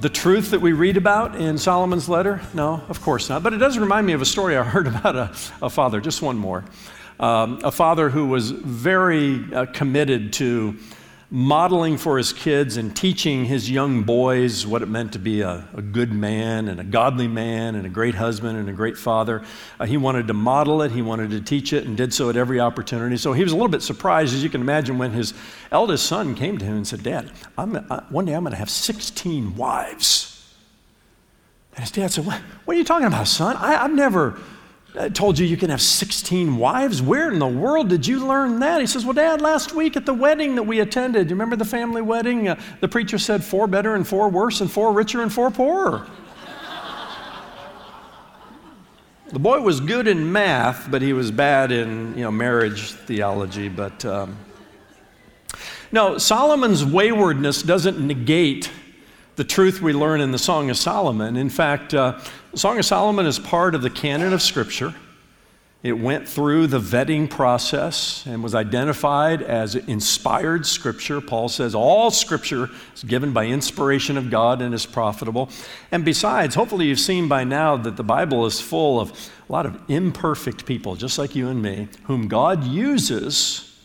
the 0.00 0.08
truth 0.08 0.50
that 0.52 0.60
we 0.60 0.72
read 0.72 0.96
about 0.96 1.36
in 1.36 1.58
Solomon's 1.58 2.08
letter? 2.08 2.40
No, 2.54 2.82
of 2.88 3.02
course 3.02 3.28
not. 3.28 3.42
But 3.42 3.52
it 3.52 3.58
does 3.58 3.78
remind 3.78 4.06
me 4.06 4.14
of 4.14 4.22
a 4.22 4.26
story 4.26 4.56
I 4.56 4.62
heard 4.62 4.86
about 4.94 5.16
a, 5.16 5.34
a 5.60 5.68
father. 5.68 6.00
Just 6.00 6.22
one 6.22 6.38
more 6.38 6.64
um, 7.20 7.60
a 7.64 7.70
father 7.70 8.10
who 8.10 8.26
was 8.26 8.50
very 8.50 9.44
uh, 9.52 9.66
committed 9.66 10.32
to 10.34 10.76
modeling 11.30 11.98
for 11.98 12.16
his 12.16 12.32
kids 12.32 12.78
and 12.78 12.96
teaching 12.96 13.44
his 13.44 13.70
young 13.70 14.02
boys 14.02 14.66
what 14.66 14.80
it 14.80 14.88
meant 14.88 15.12
to 15.12 15.18
be 15.18 15.42
a, 15.42 15.68
a 15.74 15.82
good 15.82 16.10
man 16.10 16.68
and 16.68 16.80
a 16.80 16.84
godly 16.84 17.28
man 17.28 17.74
and 17.74 17.84
a 17.84 17.88
great 17.88 18.14
husband 18.14 18.56
and 18.56 18.68
a 18.68 18.72
great 18.72 18.96
father. 18.96 19.42
Uh, 19.78 19.84
he 19.84 19.98
wanted 19.98 20.26
to 20.26 20.32
model 20.32 20.80
it, 20.80 20.90
he 20.90 21.02
wanted 21.02 21.30
to 21.30 21.40
teach 21.40 21.74
it, 21.74 21.84
and 21.84 21.98
did 21.98 22.14
so 22.14 22.30
at 22.30 22.36
every 22.36 22.60
opportunity. 22.60 23.16
So 23.18 23.34
he 23.34 23.42
was 23.42 23.52
a 23.52 23.56
little 23.56 23.68
bit 23.68 23.82
surprised, 23.82 24.34
as 24.34 24.42
you 24.42 24.48
can 24.48 24.62
imagine, 24.62 24.96
when 24.96 25.10
his 25.10 25.34
eldest 25.70 26.06
son 26.06 26.34
came 26.34 26.56
to 26.56 26.64
him 26.64 26.76
and 26.76 26.86
said, 26.86 27.02
Dad, 27.02 27.30
I'm, 27.58 27.76
uh, 27.76 28.00
one 28.08 28.24
day 28.24 28.32
I'm 28.32 28.42
going 28.42 28.52
to 28.52 28.58
have 28.58 28.70
16 28.70 29.54
wives. 29.54 30.54
And 31.74 31.84
his 31.84 31.90
dad 31.90 32.10
said, 32.10 32.24
What, 32.24 32.40
what 32.64 32.74
are 32.74 32.78
you 32.78 32.84
talking 32.84 33.06
about, 33.06 33.28
son? 33.28 33.54
I, 33.56 33.84
I've 33.84 33.92
never 33.92 34.38
I 34.96 35.08
told 35.10 35.38
you 35.38 35.46
you 35.46 35.56
can 35.56 35.70
have 35.70 35.82
16 35.82 36.56
wives. 36.56 37.02
Where 37.02 37.30
in 37.30 37.38
the 37.38 37.46
world 37.46 37.88
did 37.88 38.06
you 38.06 38.26
learn 38.26 38.60
that? 38.60 38.80
He 38.80 38.86
says, 38.86 39.04
Well, 39.04 39.12
Dad, 39.12 39.40
last 39.40 39.74
week 39.74 39.96
at 39.96 40.06
the 40.06 40.14
wedding 40.14 40.54
that 40.54 40.62
we 40.62 40.80
attended, 40.80 41.28
you 41.28 41.36
remember 41.36 41.56
the 41.56 41.64
family 41.64 42.00
wedding? 42.00 42.48
Uh, 42.48 42.60
the 42.80 42.88
preacher 42.88 43.18
said 43.18 43.44
four 43.44 43.66
better 43.66 43.94
and 43.94 44.08
four 44.08 44.28
worse 44.28 44.60
and 44.60 44.70
four 44.70 44.92
richer 44.92 45.22
and 45.22 45.32
four 45.32 45.50
poorer. 45.50 46.06
the 49.30 49.38
boy 49.38 49.60
was 49.60 49.80
good 49.80 50.08
in 50.08 50.32
math, 50.32 50.90
but 50.90 51.02
he 51.02 51.12
was 51.12 51.30
bad 51.30 51.70
in 51.70 52.16
you 52.16 52.24
know, 52.24 52.30
marriage 52.30 52.92
theology. 52.92 53.68
But 53.68 54.04
um, 54.06 54.38
no, 55.92 56.16
Solomon's 56.16 56.84
waywardness 56.84 57.62
doesn't 57.62 58.00
negate 58.00 58.70
the 59.36 59.44
truth 59.44 59.80
we 59.80 59.92
learn 59.92 60.20
in 60.20 60.32
the 60.32 60.38
Song 60.38 60.68
of 60.68 60.76
Solomon. 60.76 61.36
In 61.36 61.48
fact, 61.48 61.94
uh, 61.94 62.18
Song 62.58 62.76
of 62.76 62.84
Solomon 62.84 63.24
is 63.24 63.38
part 63.38 63.76
of 63.76 63.82
the 63.82 63.90
canon 63.90 64.32
of 64.32 64.42
Scripture. 64.42 64.92
It 65.84 65.92
went 65.92 66.28
through 66.28 66.66
the 66.66 66.80
vetting 66.80 67.30
process 67.30 68.26
and 68.26 68.42
was 68.42 68.52
identified 68.52 69.42
as 69.42 69.76
inspired 69.76 70.66
scripture. 70.66 71.20
Paul 71.20 71.48
says 71.48 71.72
all 71.72 72.10
scripture 72.10 72.68
is 72.96 73.04
given 73.04 73.32
by 73.32 73.46
inspiration 73.46 74.16
of 74.16 74.28
God 74.28 74.60
and 74.60 74.74
is 74.74 74.86
profitable. 74.86 75.50
And 75.92 76.04
besides, 76.04 76.56
hopefully 76.56 76.86
you've 76.86 76.98
seen 76.98 77.28
by 77.28 77.44
now 77.44 77.76
that 77.76 77.96
the 77.96 78.02
Bible 78.02 78.44
is 78.44 78.60
full 78.60 78.98
of 78.98 79.12
a 79.48 79.52
lot 79.52 79.66
of 79.66 79.80
imperfect 79.88 80.66
people, 80.66 80.96
just 80.96 81.16
like 81.16 81.36
you 81.36 81.46
and 81.46 81.62
me, 81.62 81.86
whom 82.04 82.26
God 82.26 82.64
uses 82.64 83.80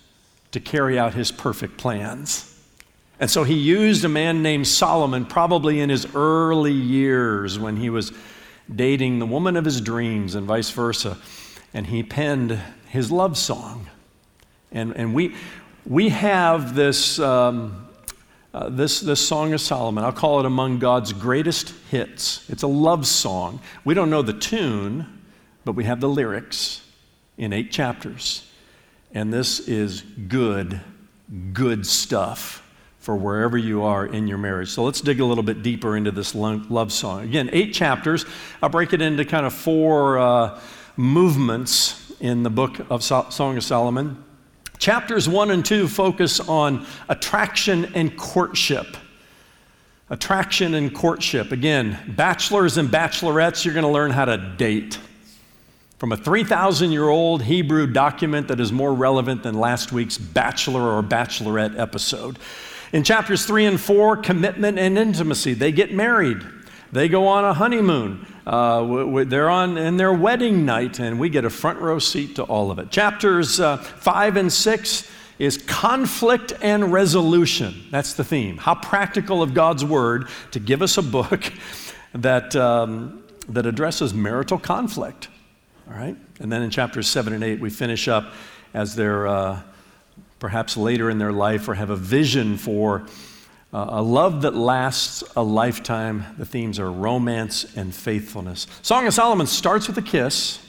to 0.51 0.59
carry 0.59 0.97
out 0.97 1.13
his 1.13 1.31
perfect 1.31 1.77
plans. 1.77 2.59
And 3.19 3.29
so 3.29 3.43
he 3.43 3.53
used 3.53 4.03
a 4.03 4.09
man 4.09 4.41
named 4.41 4.67
Solomon, 4.67 5.25
probably 5.25 5.79
in 5.79 5.91
his 5.91 6.07
early 6.15 6.73
years 6.73 7.59
when 7.59 7.77
he 7.77 7.91
was 7.91 8.11
dating 8.73 9.19
the 9.19 9.25
woman 9.25 9.55
of 9.55 9.65
his 9.65 9.81
dreams 9.81 10.35
and 10.35 10.47
vice 10.47 10.69
versa 10.69 11.17
and 11.73 11.87
he 11.87 12.03
penned 12.03 12.59
his 12.89 13.11
love 13.11 13.37
song. 13.37 13.87
And, 14.71 14.95
and 14.95 15.13
we, 15.13 15.35
we 15.85 16.09
have 16.09 16.75
this, 16.75 17.19
um, 17.19 17.87
uh, 18.53 18.69
this, 18.69 18.99
this 18.99 19.25
Song 19.27 19.53
of 19.53 19.61
Solomon. 19.61 20.03
I'll 20.03 20.11
call 20.11 20.39
it 20.39 20.45
among 20.45 20.79
God's 20.79 21.13
greatest 21.13 21.73
hits. 21.89 22.47
It's 22.49 22.63
a 22.63 22.67
love 22.67 23.07
song. 23.07 23.59
We 23.83 23.93
don't 23.93 24.09
know 24.09 24.21
the 24.21 24.33
tune, 24.33 25.21
but 25.65 25.73
we 25.73 25.83
have 25.85 25.99
the 25.99 26.09
lyrics 26.09 26.81
in 27.37 27.53
eight 27.53 27.71
chapters. 27.71 28.49
And 29.13 29.33
this 29.33 29.59
is 29.59 30.01
good, 30.01 30.81
good 31.53 31.85
stuff 31.85 32.62
for 33.03 33.15
wherever 33.15 33.57
you 33.57 33.83
are 33.83 34.05
in 34.05 34.27
your 34.27 34.37
marriage. 34.37 34.69
So 34.69 34.83
let's 34.83 35.01
dig 35.01 35.19
a 35.19 35.25
little 35.25 35.43
bit 35.43 35.61
deeper 35.61 35.95
into 35.95 36.11
this 36.11 36.33
love 36.33 36.91
song. 36.91 37.21
Again, 37.23 37.49
eight 37.53 37.73
chapters. 37.73 38.25
I'll 38.61 38.69
break 38.69 38.93
it 38.93 39.01
into 39.01 39.23
kind 39.23 39.45
of 39.45 39.53
four. 39.53 40.17
Uh, 40.17 40.59
movements 40.97 42.13
in 42.19 42.43
the 42.43 42.49
book 42.49 42.79
of 42.89 43.03
Song 43.03 43.57
of 43.57 43.63
Solomon. 43.63 44.23
Chapters 44.77 45.29
1 45.29 45.51
and 45.51 45.65
2 45.65 45.87
focus 45.87 46.39
on 46.39 46.85
attraction 47.09 47.85
and 47.95 48.15
courtship. 48.17 48.97
Attraction 50.09 50.73
and 50.73 50.93
courtship. 50.93 51.51
Again, 51.51 51.97
bachelors 52.15 52.77
and 52.77 52.89
bachelorettes, 52.89 53.63
you're 53.65 53.73
going 53.73 53.85
to 53.85 53.91
learn 53.91 54.11
how 54.11 54.25
to 54.25 54.37
date. 54.37 54.99
From 55.97 56.11
a 56.11 56.17
3,000 56.17 56.91
year 56.91 57.07
old 57.07 57.41
Hebrew 57.43 57.87
document 57.87 58.49
that 58.49 58.59
is 58.59 58.71
more 58.71 58.93
relevant 58.93 59.41
than 59.41 59.55
last 59.55 59.91
week's 59.91 60.17
bachelor 60.17 60.81
or 60.81 61.01
bachelorette 61.01 61.79
episode. 61.79 62.37
In 62.93 63.03
chapters 63.03 63.45
3 63.45 63.65
and 63.65 63.81
4, 63.81 64.17
commitment 64.17 64.77
and 64.77 64.99
intimacy. 64.99 65.55
They 65.55 65.71
get 65.71 65.91
married, 65.91 66.43
they 66.91 67.09
go 67.09 67.27
on 67.27 67.43
a 67.43 67.53
honeymoon. 67.53 68.27
Uh, 68.45 69.23
they're 69.23 69.49
on 69.49 69.77
in 69.77 69.97
their 69.97 70.13
wedding 70.13 70.63
night, 70.63 70.99
and 70.99 71.19
we 71.19 71.29
get 71.29 71.43
a 71.43 71.49
front 71.49 71.79
row 71.79 71.97
seat 71.97 72.35
to 72.35 72.43
all 72.43 72.69
of 72.69 72.77
it. 72.77 72.91
Chapters 72.91 73.59
uh, 73.59 73.77
five 73.77 74.37
and 74.37 74.51
six 74.53 75.09
is 75.39 75.57
conflict 75.57 76.53
and 76.61 76.91
resolution. 76.91 77.73
That's 77.89 78.13
the 78.13 78.23
theme. 78.23 78.57
How 78.57 78.75
practical 78.75 79.41
of 79.41 79.55
God's 79.55 79.83
word 79.83 80.27
to 80.51 80.59
give 80.59 80.83
us 80.83 80.97
a 80.97 81.01
book 81.01 81.51
that, 82.13 82.55
um, 82.55 83.23
that 83.49 83.65
addresses 83.65 84.13
marital 84.13 84.59
conflict. 84.59 85.29
All 85.89 85.95
right? 85.95 86.15
And 86.39 86.51
then 86.51 86.61
in 86.61 86.69
chapters 86.69 87.07
seven 87.07 87.33
and 87.33 87.43
eight, 87.43 87.59
we 87.59 87.71
finish 87.71 88.07
up 88.07 88.33
as 88.73 88.95
they're 88.95 89.25
uh, 89.25 89.61
perhaps 90.43 90.75
later 90.75 91.09
in 91.09 91.19
their 91.19 91.31
life 91.31 91.69
or 91.69 91.73
have 91.73 91.89
a 91.89 91.95
vision 91.95 92.57
for 92.57 93.01
uh, 93.73 93.85
a 93.91 94.01
love 94.01 94.41
that 94.41 94.53
lasts 94.53 95.23
a 95.37 95.41
lifetime. 95.41 96.25
The 96.37 96.45
themes 96.45 96.79
are 96.79 96.91
romance 96.91 97.77
and 97.77 97.95
faithfulness. 97.95 98.67
Song 98.81 99.07
of 99.07 99.13
Solomon 99.13 99.47
starts 99.47 99.87
with 99.87 99.97
a 99.97 100.01
kiss, 100.01 100.59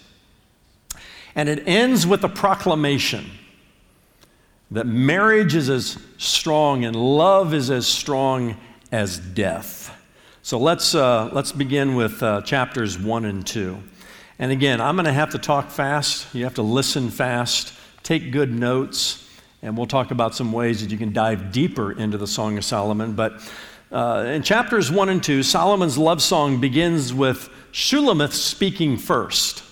and 1.34 1.48
it 1.48 1.66
ends 1.66 2.06
with 2.06 2.22
a 2.22 2.28
proclamation 2.28 3.28
that 4.70 4.86
marriage 4.86 5.56
is 5.56 5.68
as 5.68 5.98
strong 6.18 6.84
and 6.84 6.94
love 6.94 7.52
is 7.52 7.68
as 7.68 7.88
strong 7.88 8.56
as 8.92 9.18
death. 9.18 9.92
So 10.42 10.56
let's, 10.56 10.94
uh, 10.94 11.30
let's 11.32 11.50
begin 11.50 11.96
with 11.96 12.22
uh, 12.22 12.42
chapters 12.42 12.96
1 12.96 13.24
and 13.24 13.44
2. 13.44 13.76
And 14.38 14.52
again, 14.52 14.80
I'm 14.80 14.94
going 14.94 15.06
to 15.06 15.12
have 15.12 15.30
to 15.30 15.38
talk 15.38 15.68
fast. 15.72 16.32
You 16.32 16.44
have 16.44 16.54
to 16.54 16.62
listen 16.62 17.10
fast, 17.10 17.72
take 18.04 18.30
good 18.30 18.52
notes. 18.52 19.23
And 19.64 19.78
we'll 19.78 19.86
talk 19.86 20.10
about 20.10 20.34
some 20.34 20.52
ways 20.52 20.82
that 20.82 20.90
you 20.90 20.98
can 20.98 21.14
dive 21.14 21.50
deeper 21.50 21.90
into 21.90 22.18
the 22.18 22.26
Song 22.26 22.58
of 22.58 22.66
Solomon. 22.66 23.14
But 23.14 23.40
uh, 23.90 24.24
in 24.28 24.42
chapters 24.42 24.92
1 24.92 25.08
and 25.08 25.24
2, 25.24 25.42
Solomon's 25.42 25.96
love 25.96 26.20
song 26.20 26.60
begins 26.60 27.14
with 27.14 27.48
Shulamith 27.72 28.32
speaking 28.32 28.98
first. 28.98 29.62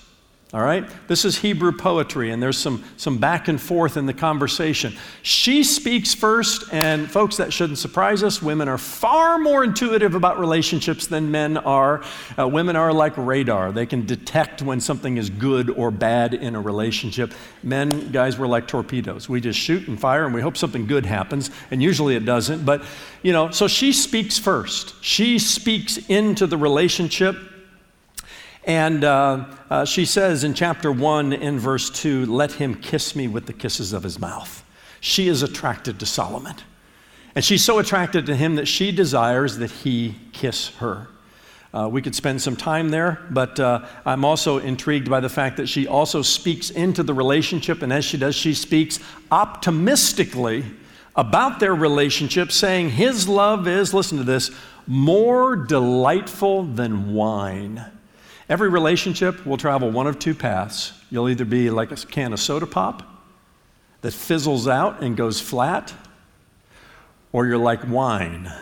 All 0.55 0.61
right? 0.61 0.87
This 1.09 1.25
is 1.25 1.39
Hebrew 1.39 1.73
poetry, 1.73 2.31
and 2.31 2.43
there's 2.43 2.59
some, 2.59 2.85
some 2.99 3.17
back 3.17 3.49
and 3.49 3.59
forth 3.59 3.97
in 3.97 4.05
the 4.05 4.13
conversation. 4.13 4.95
She 5.23 5.65
speaks 5.65 6.15
first, 6.15 6.65
and 6.75 7.11
folks, 7.11 7.39
that 7.39 7.55
shouldn't 7.55 7.79
surprise 7.79 8.23
us. 8.23 8.43
Women 8.43 8.69
are 8.69 8.77
far 8.77 9.38
more 9.38 9.65
intuitive 9.65 10.15
about 10.15 10.38
relationships 10.38 11.07
than 11.07 11.31
men 11.31 11.57
are. 11.57 12.03
Uh, 12.38 12.47
women 12.47 12.77
are 12.77 12.93
like 12.93 13.17
radar, 13.17 13.73
they 13.73 13.87
can 13.87 14.05
detect 14.05 14.61
when 14.61 14.79
something 14.79 15.17
is 15.17 15.31
good 15.31 15.71
or 15.71 15.91
bad 15.91 16.35
in 16.35 16.55
a 16.55 16.61
relationship. 16.61 17.33
Men, 17.62 18.12
guys, 18.12 18.38
we're 18.38 18.47
like 18.47 18.69
torpedoes. 18.69 19.31
We 19.31 19.41
just 19.41 19.59
shoot 19.59 19.88
and 19.88 19.99
fire, 19.99 20.27
and 20.27 20.35
we 20.35 20.43
hope 20.43 20.59
something 20.59 20.87
good 20.87 21.07
happens, 21.07 21.51
and 21.71 21.83
usually 21.83 22.15
it 22.15 22.27
doesn't. 22.27 22.67
But, 22.67 22.85
you 23.23 23.33
know, 23.33 23.51
so 23.53 23.69
she 23.69 23.95
speaks 23.95 24.38
first. 24.38 25.03
She 25.03 25.38
speaks 25.38 25.97
into 26.11 26.47
the 26.47 26.59
relationship 26.59 27.37
and 28.64 29.03
uh, 29.03 29.44
uh, 29.70 29.85
she 29.85 30.05
says 30.05 30.44
in 30.44 30.55
chapter 30.55 30.92
1 30.92 31.33
in 31.33 31.59
verse 31.59 31.90
2, 31.90 32.27
Let 32.27 32.53
him 32.53 32.77
kiss 32.77 33.16
me 33.16 33.27
with 33.27 33.46
the 33.46 33.53
kisses 33.53 33.92
of 33.92 34.03
his 34.03 34.18
mouth. 34.20 34.64
She 35.01 35.27
is 35.27 35.42
attracted 35.42 35.98
to 35.98 36.07
Solomon. 36.07 36.55
And 37.35 37.44
she's 37.44 37.64
so 37.64 37.79
attracted 37.79 38.27
to 38.27 38.37
him 38.37 38.57
that 38.57 38.68
she 38.68 38.92
desires 38.92 39.57
that 39.59 39.70
he 39.70 40.14
kiss 40.33 40.68
her. 40.77 41.09
Uh, 41.75 41.88
we 41.90 42.03
could 42.03 42.14
spend 42.14 42.40
some 42.40 42.55
time 42.55 42.90
there, 42.90 43.27
but 43.31 43.59
uh, 43.59 43.87
I'm 44.05 44.25
also 44.27 44.59
intrigued 44.59 45.09
by 45.09 45.20
the 45.20 45.31
fact 45.31 45.57
that 45.57 45.68
she 45.68 45.87
also 45.87 46.20
speaks 46.20 46.68
into 46.68 47.03
the 47.03 47.14
relationship, 47.14 47.81
and 47.81 47.90
as 47.90 48.05
she 48.05 48.18
does, 48.18 48.35
she 48.37 48.53
speaks 48.53 49.01
optimistically 49.31 50.64
about 51.16 51.61
their 51.61 51.75
relationship, 51.75 52.53
saying, 52.53 52.90
His 52.90 53.27
love 53.27 53.66
is, 53.66 53.94
listen 53.94 54.18
to 54.18 54.25
this, 54.25 54.51
more 54.87 55.57
delightful 55.57 56.64
than 56.64 57.14
wine 57.14 57.87
Every 58.53 58.69
relationship 58.69 59.47
will 59.47 59.57
travel 59.57 59.91
one 59.91 60.07
of 60.07 60.19
two 60.19 60.35
paths. 60.35 60.93
You'll 61.11 61.31
either 61.31 61.47
be 61.47 61.71
like 61.71 61.91
a 61.91 61.97
can 61.97 62.35
of 62.35 62.38
soda 62.38 62.67
pop 62.67 63.03
that 64.03 64.12
fizzles 64.12 64.69
out 64.69 65.03
and 65.03 65.17
goes 65.17 65.41
flat, 65.41 65.95
or 67.33 67.47
you're 67.47 67.57
like 67.57 67.88
wine 67.88 68.53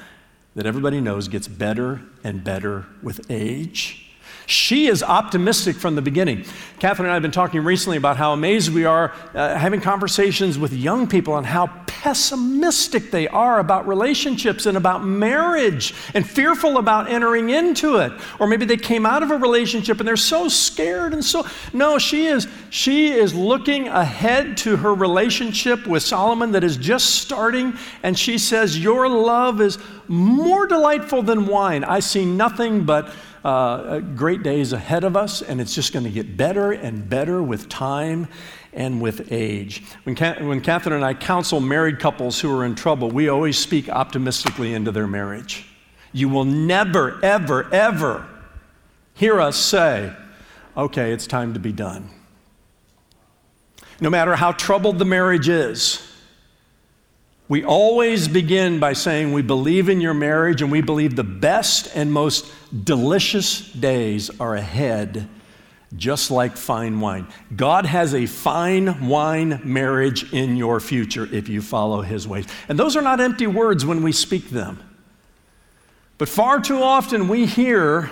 that 0.54 0.64
everybody 0.64 1.00
knows 1.00 1.26
gets 1.26 1.48
better 1.48 2.02
and 2.22 2.44
better 2.44 2.86
with 3.02 3.28
age. 3.32 4.09
She 4.46 4.86
is 4.86 5.02
optimistic 5.02 5.76
from 5.76 5.94
the 5.94 6.02
beginning. 6.02 6.44
Catherine 6.80 7.06
and 7.06 7.12
I 7.12 7.14
have 7.14 7.22
been 7.22 7.30
talking 7.30 7.62
recently 7.62 7.96
about 7.96 8.16
how 8.16 8.32
amazed 8.32 8.72
we 8.72 8.84
are 8.84 9.12
uh, 9.34 9.54
having 9.56 9.80
conversations 9.80 10.58
with 10.58 10.72
young 10.72 11.06
people 11.06 11.34
on 11.34 11.44
how 11.44 11.68
pessimistic 11.86 13.10
they 13.10 13.28
are 13.28 13.60
about 13.60 13.86
relationships 13.86 14.64
and 14.64 14.76
about 14.76 15.04
marriage 15.04 15.94
and 16.14 16.28
fearful 16.28 16.78
about 16.78 17.10
entering 17.10 17.50
into 17.50 17.96
it. 17.96 18.10
Or 18.38 18.46
maybe 18.46 18.64
they 18.64 18.78
came 18.78 19.04
out 19.04 19.22
of 19.22 19.30
a 19.30 19.36
relationship 19.36 19.98
and 19.98 20.08
they're 20.08 20.16
so 20.16 20.48
scared 20.48 21.12
and 21.12 21.24
so 21.24 21.46
no, 21.74 21.98
she 21.98 22.26
is 22.26 22.48
she 22.70 23.10
is 23.10 23.34
looking 23.34 23.88
ahead 23.88 24.56
to 24.58 24.76
her 24.78 24.94
relationship 24.94 25.86
with 25.86 26.02
Solomon 26.02 26.52
that 26.52 26.64
is 26.64 26.78
just 26.78 27.16
starting 27.16 27.74
and 28.02 28.18
she 28.18 28.38
says 28.38 28.78
your 28.78 29.08
love 29.08 29.60
is 29.60 29.78
more 30.08 30.66
delightful 30.66 31.22
than 31.22 31.46
wine. 31.46 31.84
I 31.84 32.00
see 32.00 32.24
nothing 32.24 32.84
but 32.84 33.12
uh, 33.44 34.00
great 34.00 34.42
days 34.42 34.72
ahead 34.72 35.04
of 35.04 35.16
us, 35.16 35.42
and 35.42 35.60
it's 35.60 35.74
just 35.74 35.92
going 35.92 36.04
to 36.04 36.10
get 36.10 36.36
better 36.36 36.72
and 36.72 37.08
better 37.08 37.42
with 37.42 37.68
time 37.68 38.28
and 38.72 39.00
with 39.00 39.32
age. 39.32 39.82
When, 40.04 40.16
when 40.16 40.60
Catherine 40.60 40.94
and 40.94 41.04
I 41.04 41.14
counsel 41.14 41.60
married 41.60 41.98
couples 41.98 42.40
who 42.40 42.54
are 42.56 42.64
in 42.64 42.74
trouble, 42.74 43.10
we 43.10 43.28
always 43.28 43.58
speak 43.58 43.88
optimistically 43.88 44.74
into 44.74 44.92
their 44.92 45.06
marriage. 45.06 45.66
You 46.12 46.28
will 46.28 46.44
never, 46.44 47.18
ever, 47.24 47.72
ever 47.72 48.28
hear 49.14 49.40
us 49.40 49.56
say, 49.56 50.12
okay, 50.76 51.12
it's 51.12 51.26
time 51.26 51.54
to 51.54 51.60
be 51.60 51.72
done. 51.72 52.10
No 54.00 54.10
matter 54.10 54.34
how 54.36 54.52
troubled 54.52 54.98
the 54.98 55.04
marriage 55.04 55.48
is, 55.48 56.09
we 57.50 57.64
always 57.64 58.28
begin 58.28 58.78
by 58.78 58.92
saying 58.92 59.32
we 59.32 59.42
believe 59.42 59.88
in 59.88 60.00
your 60.00 60.14
marriage 60.14 60.62
and 60.62 60.70
we 60.70 60.80
believe 60.80 61.16
the 61.16 61.24
best 61.24 61.90
and 61.96 62.12
most 62.12 62.46
delicious 62.84 63.60
days 63.72 64.30
are 64.38 64.54
ahead, 64.54 65.28
just 65.96 66.30
like 66.30 66.56
fine 66.56 67.00
wine. 67.00 67.26
God 67.56 67.86
has 67.86 68.14
a 68.14 68.26
fine 68.26 69.08
wine 69.08 69.60
marriage 69.64 70.32
in 70.32 70.56
your 70.56 70.78
future 70.78 71.28
if 71.32 71.48
you 71.48 71.60
follow 71.60 72.02
his 72.02 72.28
ways. 72.28 72.46
And 72.68 72.78
those 72.78 72.96
are 72.96 73.02
not 73.02 73.20
empty 73.20 73.48
words 73.48 73.84
when 73.84 74.04
we 74.04 74.12
speak 74.12 74.50
them. 74.50 74.80
But 76.18 76.28
far 76.28 76.60
too 76.60 76.82
often 76.82 77.28
we 77.28 77.44
hear 77.46 78.08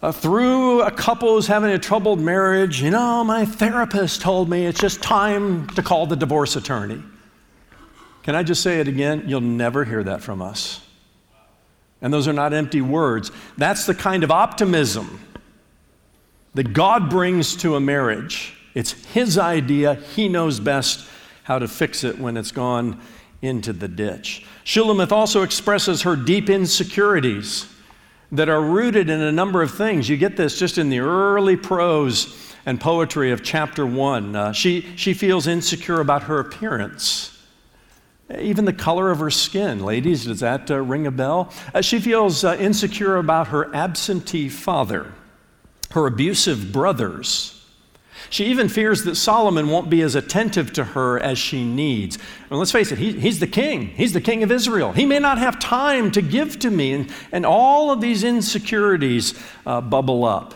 Uh, 0.00 0.12
through 0.12 0.82
a 0.82 0.92
couple 0.92 1.34
who's 1.34 1.48
having 1.48 1.72
a 1.72 1.78
troubled 1.78 2.20
marriage, 2.20 2.80
you 2.80 2.88
know, 2.88 3.24
my 3.24 3.44
therapist 3.44 4.20
told 4.20 4.48
me 4.48 4.64
it's 4.64 4.78
just 4.78 5.02
time 5.02 5.66
to 5.70 5.82
call 5.82 6.06
the 6.06 6.14
divorce 6.14 6.54
attorney. 6.54 7.02
Can 8.28 8.34
I 8.34 8.42
just 8.42 8.62
say 8.62 8.78
it 8.78 8.88
again? 8.88 9.24
You'll 9.26 9.40
never 9.40 9.86
hear 9.86 10.04
that 10.04 10.20
from 10.20 10.42
us. 10.42 10.82
And 12.02 12.12
those 12.12 12.28
are 12.28 12.34
not 12.34 12.52
empty 12.52 12.82
words. 12.82 13.30
That's 13.56 13.86
the 13.86 13.94
kind 13.94 14.22
of 14.22 14.30
optimism 14.30 15.18
that 16.52 16.74
God 16.74 17.08
brings 17.08 17.56
to 17.62 17.76
a 17.76 17.80
marriage. 17.80 18.52
It's 18.74 18.92
His 19.06 19.38
idea, 19.38 19.94
He 19.94 20.28
knows 20.28 20.60
best 20.60 21.08
how 21.44 21.58
to 21.58 21.66
fix 21.66 22.04
it 22.04 22.18
when 22.18 22.36
it's 22.36 22.52
gone 22.52 23.00
into 23.40 23.72
the 23.72 23.88
ditch. 23.88 24.44
Shulamith 24.62 25.10
also 25.10 25.40
expresses 25.40 26.02
her 26.02 26.14
deep 26.14 26.50
insecurities 26.50 27.66
that 28.30 28.50
are 28.50 28.60
rooted 28.60 29.08
in 29.08 29.22
a 29.22 29.32
number 29.32 29.62
of 29.62 29.70
things. 29.70 30.06
You 30.06 30.18
get 30.18 30.36
this 30.36 30.58
just 30.58 30.76
in 30.76 30.90
the 30.90 30.98
early 30.98 31.56
prose 31.56 32.52
and 32.66 32.78
poetry 32.78 33.32
of 33.32 33.42
chapter 33.42 33.86
one. 33.86 34.36
Uh, 34.36 34.52
she, 34.52 34.82
she 34.96 35.14
feels 35.14 35.46
insecure 35.46 36.00
about 36.02 36.24
her 36.24 36.40
appearance. 36.40 37.34
Even 38.36 38.64
the 38.64 38.72
color 38.72 39.10
of 39.10 39.18
her 39.20 39.30
skin. 39.30 39.84
Ladies, 39.84 40.26
does 40.26 40.40
that 40.40 40.70
uh, 40.70 40.78
ring 40.80 41.06
a 41.06 41.10
bell? 41.10 41.50
Uh, 41.74 41.80
she 41.80 41.98
feels 41.98 42.44
uh, 42.44 42.56
insecure 42.60 43.16
about 43.16 43.48
her 43.48 43.74
absentee 43.74 44.48
father, 44.48 45.14
her 45.92 46.06
abusive 46.06 46.72
brothers, 46.72 47.58
she 48.30 48.46
even 48.46 48.68
fears 48.68 49.04
that 49.04 49.14
Solomon 49.14 49.68
won't 49.68 49.88
be 49.88 50.02
as 50.02 50.14
attentive 50.14 50.72
to 50.74 50.84
her 50.84 51.18
as 51.18 51.38
she 51.38 51.64
needs. 51.64 52.18
And 52.50 52.58
let's 52.58 52.72
face 52.72 52.92
it, 52.92 52.98
he, 52.98 53.12
he's 53.12 53.40
the 53.40 53.46
king. 53.46 53.86
He's 53.88 54.12
the 54.12 54.20
king 54.20 54.42
of 54.42 54.52
Israel. 54.52 54.92
He 54.92 55.06
may 55.06 55.18
not 55.18 55.38
have 55.38 55.58
time 55.58 56.10
to 56.12 56.22
give 56.22 56.58
to 56.60 56.70
me. 56.70 56.92
And, 56.92 57.12
and 57.32 57.46
all 57.46 57.90
of 57.90 58.00
these 58.00 58.24
insecurities 58.24 59.34
uh, 59.64 59.80
bubble 59.80 60.24
up. 60.24 60.54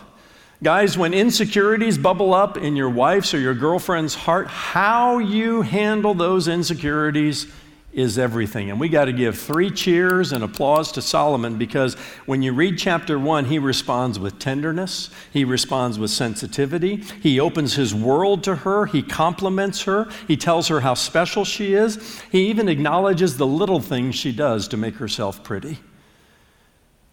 Guys, 0.61 0.97
when 0.97 1.13
insecurities 1.13 1.97
bubble 1.97 2.33
up 2.33 2.57
in 2.57 2.75
your 2.75 2.89
wife's 2.89 3.33
or 3.33 3.39
your 3.39 3.53
girlfriend's 3.53 4.15
heart, 4.15 4.47
how 4.47 5.17
you 5.17 5.61
handle 5.61 6.13
those 6.13 6.47
insecurities 6.47 7.47
is 7.93 8.17
everything. 8.17 8.71
And 8.71 8.79
we 8.79 8.89
got 8.89 9.05
to 9.05 9.13
give 9.13 9.37
three 9.37 9.69
cheers 9.69 10.31
and 10.31 10.43
applause 10.43 10.91
to 10.93 11.01
Solomon 11.01 11.57
because 11.57 11.93
when 12.25 12.41
you 12.41 12.51
read 12.51 12.77
chapter 12.77 13.19
one, 13.19 13.45
he 13.45 13.59
responds 13.59 14.17
with 14.17 14.39
tenderness, 14.39 15.11
he 15.31 15.45
responds 15.45 15.99
with 15.99 16.09
sensitivity, 16.09 16.97
he 17.21 17.39
opens 17.39 17.75
his 17.75 17.93
world 17.93 18.43
to 18.45 18.55
her, 18.55 18.87
he 18.87 19.03
compliments 19.03 19.83
her, 19.83 20.09
he 20.27 20.35
tells 20.35 20.67
her 20.67 20.79
how 20.79 20.95
special 20.95 21.45
she 21.45 21.75
is, 21.75 22.21
he 22.31 22.47
even 22.47 22.67
acknowledges 22.67 23.37
the 23.37 23.47
little 23.47 23.79
things 23.79 24.15
she 24.15 24.31
does 24.31 24.67
to 24.69 24.77
make 24.77 24.95
herself 24.95 25.43
pretty. 25.43 25.77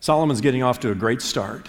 Solomon's 0.00 0.40
getting 0.40 0.62
off 0.62 0.80
to 0.80 0.90
a 0.90 0.94
great 0.94 1.20
start. 1.20 1.68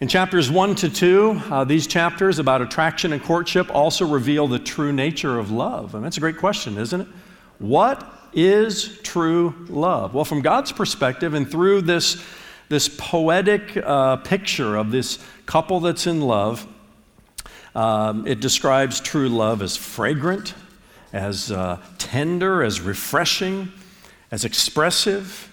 In 0.00 0.08
chapters 0.08 0.50
1 0.50 0.74
to 0.76 0.90
2, 0.90 1.40
uh, 1.50 1.64
these 1.64 1.86
chapters 1.86 2.38
about 2.38 2.62
attraction 2.62 3.12
and 3.12 3.22
courtship 3.22 3.74
also 3.74 4.06
reveal 4.06 4.46
the 4.46 4.58
true 4.58 4.92
nature 4.92 5.38
of 5.38 5.50
love. 5.50 5.94
And 5.94 6.04
that's 6.04 6.18
a 6.18 6.20
great 6.20 6.36
question, 6.36 6.76
isn't 6.76 7.00
it? 7.00 7.08
What 7.58 8.15
is 8.36 8.98
true 8.98 9.54
love? 9.68 10.14
Well, 10.14 10.26
from 10.26 10.42
God's 10.42 10.70
perspective, 10.70 11.34
and 11.34 11.50
through 11.50 11.82
this, 11.82 12.22
this 12.68 12.88
poetic 12.88 13.76
uh, 13.78 14.16
picture 14.18 14.76
of 14.76 14.90
this 14.90 15.18
couple 15.46 15.80
that's 15.80 16.06
in 16.06 16.20
love, 16.20 16.66
um, 17.74 18.26
it 18.26 18.40
describes 18.40 19.00
true 19.00 19.28
love 19.28 19.62
as 19.62 19.76
fragrant, 19.76 20.54
as 21.12 21.50
uh, 21.50 21.80
tender, 21.98 22.62
as 22.62 22.80
refreshing, 22.80 23.72
as 24.30 24.44
expressive. 24.44 25.50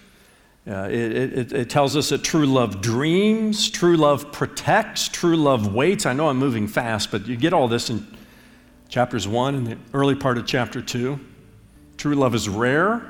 Uh, 0.68 0.88
it, 0.90 1.38
it, 1.38 1.54
it, 1.54 1.70
tells 1.70 1.96
us 1.96 2.10
that 2.10 2.24
true 2.24 2.46
love 2.46 2.82
dreams, 2.82 3.70
true 3.70 3.98
love 3.98 4.32
protects, 4.32 5.10
true 5.10 5.36
love 5.36 5.74
waits. 5.74 6.06
I 6.06 6.14
know 6.14 6.30
I'm 6.30 6.38
moving 6.38 6.68
fast, 6.68 7.12
but 7.12 7.28
you 7.28 7.36
get 7.36 7.52
all 7.52 7.68
this 7.68 7.90
in 7.90 8.08
chapters 8.88 9.28
1 9.28 9.56
and 9.56 9.68
the 9.68 9.78
early 9.94 10.16
part 10.16 10.38
of 10.38 10.46
chapter 10.46 10.82
2. 10.82 11.20
True 12.04 12.16
love 12.16 12.36
is 12.36 12.50
rare. 12.50 13.02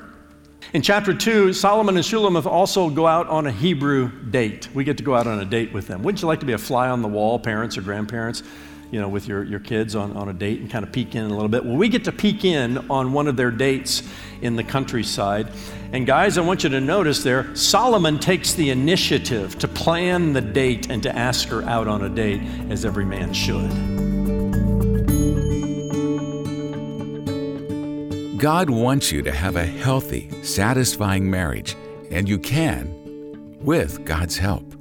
In 0.73 0.83
chapter 0.83 1.15
2, 1.15 1.51
Solomon 1.53 1.95
and 1.95 2.05
Shulamith 2.05 2.45
also 2.45 2.91
go 2.91 3.07
out 3.07 3.27
on 3.27 3.47
a 3.47 3.51
Hebrew 3.51 4.11
date. 4.29 4.69
We 4.75 4.83
get 4.83 4.97
to 4.97 5.03
go 5.03 5.15
out 5.15 5.25
on 5.25 5.39
a 5.39 5.45
date 5.45 5.73
with 5.73 5.87
them. 5.87 6.03
Wouldn't 6.03 6.21
you 6.21 6.27
like 6.27 6.41
to 6.41 6.45
be 6.45 6.53
a 6.53 6.59
fly 6.59 6.89
on 6.89 7.01
the 7.01 7.07
wall, 7.07 7.39
parents 7.39 7.75
or 7.75 7.81
grandparents, 7.81 8.43
you 8.91 9.01
know, 9.01 9.09
with 9.09 9.27
your, 9.27 9.45
your 9.45 9.59
kids 9.59 9.95
on, 9.95 10.15
on 10.15 10.29
a 10.29 10.33
date 10.33 10.59
and 10.59 10.69
kind 10.69 10.85
of 10.85 10.91
peek 10.91 11.15
in 11.15 11.23
a 11.23 11.29
little 11.29 11.47
bit? 11.47 11.65
Well, 11.65 11.75
we 11.75 11.89
get 11.89 12.03
to 12.03 12.11
peek 12.11 12.45
in 12.45 12.87
on 12.91 13.13
one 13.13 13.27
of 13.27 13.35
their 13.35 13.49
dates 13.49 14.03
in 14.43 14.55
the 14.55 14.63
countryside. 14.63 15.47
And 15.91 16.05
guys, 16.05 16.37
I 16.37 16.41
want 16.41 16.63
you 16.63 16.69
to 16.69 16.79
notice 16.79 17.23
there, 17.23 17.55
Solomon 17.55 18.19
takes 18.19 18.53
the 18.53 18.69
initiative 18.69 19.57
to 19.57 19.67
plan 19.67 20.33
the 20.33 20.41
date 20.41 20.91
and 20.91 21.01
to 21.01 21.17
ask 21.17 21.47
her 21.47 21.63
out 21.63 21.87
on 21.87 22.03
a 22.03 22.09
date, 22.09 22.43
as 22.69 22.85
every 22.85 23.05
man 23.05 23.33
should. 23.33 24.12
God 28.43 28.69
wants 28.69 29.09
you 29.09 29.21
to 29.21 29.31
have 29.31 29.55
a 29.55 29.65
healthy, 29.65 30.29
satisfying 30.43 31.31
marriage, 31.31 31.77
and 32.11 32.27
you 32.27 32.37
can 32.37 32.93
with 33.61 34.03
God's 34.03 34.37
help. 34.37 34.75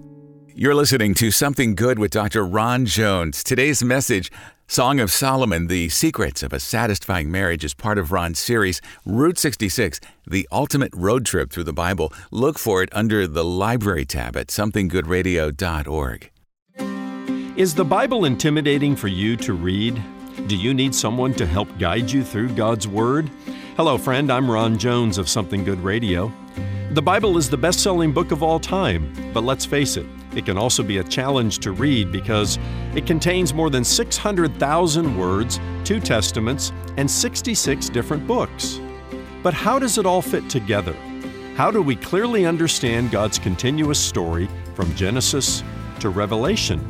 You're 0.53 0.75
listening 0.75 1.15
to 1.15 1.31
Something 1.31 1.77
Good 1.77 1.97
with 1.97 2.11
Dr. 2.11 2.45
Ron 2.45 2.87
Jones. 2.87 3.45
Today's 3.45 3.85
message, 3.85 4.33
Song 4.67 4.99
of 4.99 5.13
Solomon, 5.13 5.69
The 5.69 5.91
Secrets 5.91 6.43
of 6.43 6.53
a 6.53 6.59
Satisfying 6.59 7.31
Marriage, 7.31 7.63
is 7.63 7.73
part 7.73 7.99
of 7.99 8.11
Ron's 8.11 8.41
series, 8.41 8.81
Route 9.07 9.39
66, 9.39 10.01
The 10.27 10.49
Ultimate 10.51 10.91
Road 10.93 11.25
Trip 11.25 11.53
Through 11.53 11.63
the 11.63 11.73
Bible. 11.73 12.13
Look 12.33 12.59
for 12.59 12.83
it 12.83 12.89
under 12.91 13.29
the 13.29 13.45
Library 13.45 14.05
tab 14.05 14.37
at 14.37 14.49
somethinggoodradio.org. 14.49 16.31
Is 17.57 17.77
the 17.77 17.85
Bible 17.85 18.25
intimidating 18.25 18.97
for 18.97 19.07
you 19.07 19.37
to 19.37 19.53
read? 19.53 20.03
Do 20.47 20.57
you 20.57 20.75
need 20.75 20.95
someone 20.95 21.35
to 21.35 21.47
help 21.47 21.69
guide 21.79 22.11
you 22.11 22.25
through 22.25 22.49
God's 22.55 22.89
Word? 22.89 23.31
Hello, 23.75 23.97
friend. 23.97 24.31
I'm 24.31 24.51
Ron 24.51 24.77
Jones 24.77 25.17
of 25.17 25.31
Something 25.31 25.65
Good 25.65 25.81
Radio. 25.81 26.31
The 26.91 27.01
Bible 27.01 27.39
is 27.39 27.49
the 27.49 27.57
best 27.57 27.81
selling 27.81 28.13
book 28.13 28.31
of 28.31 28.43
all 28.43 28.61
time, 28.61 29.11
but 29.33 29.45
let's 29.45 29.65
face 29.65 29.97
it, 29.97 30.05
it 30.37 30.45
can 30.45 30.59
also 30.59 30.83
be 30.83 30.99
a 30.99 31.05
challenge 31.05 31.59
to 31.61 31.73
read 31.73 32.13
because 32.13 32.59
it 32.95 33.07
contains 33.07 33.55
more 33.55 33.71
than 33.71 33.83
600,000 33.83 35.19
words, 35.19 35.59
two 35.85 36.01
testaments, 36.01 36.71
and 36.99 37.11
66 37.11 37.89
different 37.89 38.27
books. 38.27 38.79
But 39.43 39.55
how 39.55 39.79
does 39.79 39.97
it 39.97 40.05
all 40.05 40.21
fit 40.21 40.51
together? 40.51 40.95
How 41.57 41.71
do 41.71 41.81
we 41.81 41.97
clearly 41.97 42.45
understand 42.45 43.11
God's 43.11 43.39
continuous 43.39 43.99
story 43.99 44.51
from 44.75 44.95
Genesis 44.95 45.65
to 46.01 46.11
Revelation? 46.11 46.87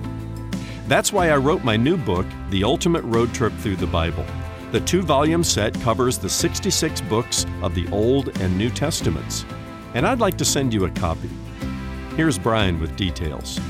That's 0.89 1.13
why 1.13 1.31
I 1.31 1.37
wrote 1.37 1.63
my 1.63 1.77
new 1.77 1.97
book, 1.97 2.27
The 2.51 2.65
Ultimate 2.65 3.05
Road 3.05 3.33
Trip 3.33 3.53
Through 3.59 3.77
the 3.77 3.87
Bible. 3.87 4.27
The 4.73 4.81
two 4.81 5.03
volume 5.03 5.45
set 5.45 5.79
covers 5.83 6.17
the 6.17 6.31
66 6.31 7.03
books 7.03 7.45
of 7.61 7.75
the 7.75 7.87
Old 7.93 8.29
and 8.41 8.57
New 8.57 8.71
Testaments, 8.71 9.45
and 9.93 10.07
I'd 10.07 10.19
like 10.19 10.39
to 10.39 10.47
send 10.47 10.73
you 10.73 10.87
a 10.87 10.91
copy. 10.91 11.29
Here's 12.17 12.39
Brian 12.39 12.81
with 12.81 12.97
details. 12.97 13.61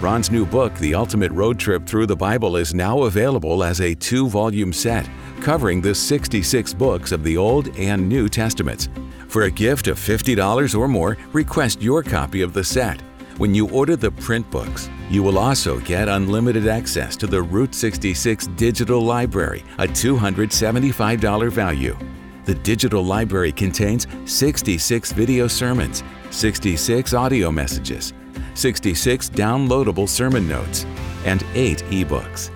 Ron's 0.00 0.30
new 0.30 0.46
book, 0.46 0.74
The 0.76 0.94
Ultimate 0.94 1.32
Road 1.32 1.58
Trip 1.58 1.84
Through 1.84 2.06
the 2.06 2.16
Bible, 2.16 2.56
is 2.56 2.72
now 2.72 3.02
available 3.02 3.62
as 3.62 3.82
a 3.82 3.94
two 3.94 4.26
volume 4.26 4.72
set 4.72 5.06
covering 5.42 5.82
the 5.82 5.94
66 5.94 6.72
books 6.72 7.12
of 7.12 7.22
the 7.22 7.36
Old 7.36 7.76
and 7.76 8.08
New 8.08 8.30
Testaments. 8.30 8.88
For 9.28 9.42
a 9.42 9.50
gift 9.50 9.86
of 9.86 9.98
$50 9.98 10.78
or 10.78 10.88
more, 10.88 11.18
request 11.34 11.82
your 11.82 12.02
copy 12.02 12.40
of 12.40 12.54
the 12.54 12.64
set. 12.64 13.02
When 13.38 13.54
you 13.54 13.68
order 13.68 13.96
the 13.96 14.10
print 14.10 14.50
books, 14.50 14.88
you 15.10 15.22
will 15.22 15.36
also 15.36 15.78
get 15.80 16.08
unlimited 16.08 16.66
access 16.66 17.16
to 17.16 17.26
the 17.26 17.42
Route 17.42 17.74
66 17.74 18.46
Digital 18.56 19.02
Library, 19.02 19.62
a 19.76 19.86
$275 19.86 21.52
value. 21.52 21.98
The 22.46 22.54
digital 22.54 23.04
library 23.04 23.52
contains 23.52 24.06
66 24.24 25.12
video 25.12 25.48
sermons, 25.48 26.02
66 26.30 27.12
audio 27.12 27.50
messages, 27.50 28.14
66 28.54 29.28
downloadable 29.28 30.08
sermon 30.08 30.48
notes, 30.48 30.86
and 31.26 31.44
8 31.52 31.84
ebooks. 31.90 32.55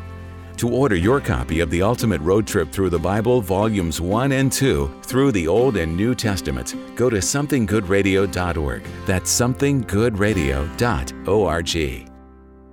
To 0.60 0.68
order 0.68 0.94
your 0.94 1.20
copy 1.22 1.60
of 1.60 1.70
The 1.70 1.80
Ultimate 1.80 2.20
Road 2.20 2.46
Trip 2.46 2.70
Through 2.70 2.90
the 2.90 2.98
Bible, 2.98 3.40
Volumes 3.40 3.98
1 3.98 4.32
and 4.32 4.52
2, 4.52 5.00
through 5.04 5.32
the 5.32 5.48
Old 5.48 5.78
and 5.78 5.96
New 5.96 6.14
Testaments, 6.14 6.74
go 6.96 7.08
to 7.08 7.16
somethinggoodradio.org. 7.16 8.82
That's 9.06 9.40
somethinggoodradio.org. 9.40 12.10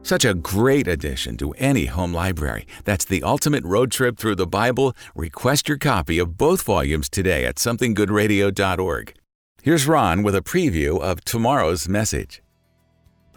Such 0.01 0.25
a 0.25 0.33
great 0.33 0.89
addition 0.89 1.37
to 1.37 1.53
any 1.53 1.85
home 1.85 2.13
library. 2.13 2.67
That's 2.83 3.05
The 3.05 3.23
Ultimate 3.23 3.63
Road 3.63 3.89
Trip 3.89 4.17
Through 4.17 4.35
the 4.35 4.45
Bible. 4.45 4.93
Request 5.15 5.69
your 5.69 5.77
copy 5.77 6.19
of 6.19 6.37
both 6.37 6.63
volumes 6.63 7.07
today 7.07 7.45
at 7.45 7.55
somethinggoodradio.org. 7.55 9.13
Here's 9.63 9.87
Ron 9.87 10.23
with 10.23 10.35
a 10.35 10.41
preview 10.41 10.99
of 10.99 11.23
tomorrow's 11.23 11.87
message. 11.87 12.41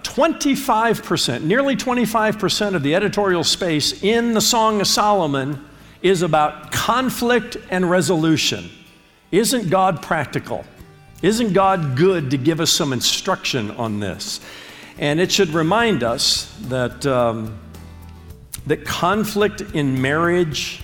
25%, 0.03 1.43
nearly 1.43 1.77
25% 1.77 2.75
of 2.75 2.83
the 2.83 2.95
editorial 2.95 3.45
space 3.45 4.03
in 4.03 4.35
the 4.35 4.41
Song 4.41 4.81
of 4.81 4.87
Solomon 4.87 5.65
is 6.03 6.23
about 6.23 6.73
conflict 6.73 7.57
and 7.71 7.89
resolution. 7.89 8.71
Isn't 9.31 9.71
God 9.71 10.03
practical? 10.03 10.65
Isn't 11.23 11.53
God 11.53 11.97
good 11.97 12.31
to 12.31 12.39
give 12.39 12.61
us 12.61 12.73
some 12.73 12.93
instruction 12.93 13.71
on 13.73 14.01
this? 14.01 14.41
And 14.99 15.21
it 15.21 15.31
should 15.31 15.51
remind 15.51 16.03
us 16.03 16.55
that, 16.63 17.07
um, 17.07 17.59
that 18.67 18.85
conflict 18.85 19.61
in 19.61 20.01
marriage 20.01 20.83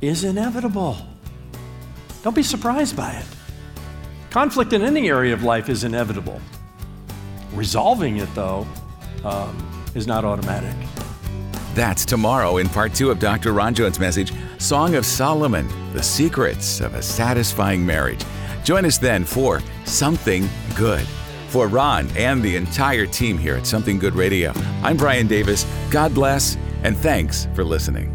is 0.00 0.24
inevitable. 0.24 0.96
Don't 2.22 2.34
be 2.34 2.42
surprised 2.42 2.96
by 2.96 3.12
it. 3.12 3.26
Conflict 4.30 4.72
in 4.72 4.82
any 4.82 5.08
area 5.08 5.32
of 5.32 5.42
life 5.42 5.68
is 5.68 5.84
inevitable. 5.84 6.40
Resolving 7.54 8.18
it, 8.18 8.32
though, 8.34 8.66
um, 9.24 9.56
is 9.94 10.06
not 10.06 10.24
automatic. 10.24 10.74
That's 11.74 12.04
tomorrow 12.04 12.58
in 12.58 12.68
part 12.68 12.94
two 12.94 13.10
of 13.10 13.18
Dr. 13.18 13.52
Ron 13.52 13.74
Jones' 13.74 13.98
message 13.98 14.32
Song 14.58 14.94
of 14.94 15.04
Solomon 15.04 15.68
The 15.92 16.02
Secrets 16.02 16.80
of 16.80 16.94
a 16.94 17.02
Satisfying 17.02 17.84
Marriage. 17.84 18.24
Join 18.62 18.84
us 18.84 18.98
then 18.98 19.24
for 19.24 19.60
Something 19.84 20.48
Good. 20.76 21.06
For 21.48 21.68
Ron 21.68 22.08
and 22.16 22.42
the 22.42 22.56
entire 22.56 23.06
team 23.06 23.38
here 23.38 23.56
at 23.56 23.66
Something 23.66 23.98
Good 23.98 24.14
Radio, 24.14 24.52
I'm 24.82 24.96
Brian 24.96 25.26
Davis. 25.26 25.66
God 25.90 26.14
bless, 26.14 26.56
and 26.82 26.96
thanks 26.96 27.46
for 27.54 27.64
listening. 27.64 28.13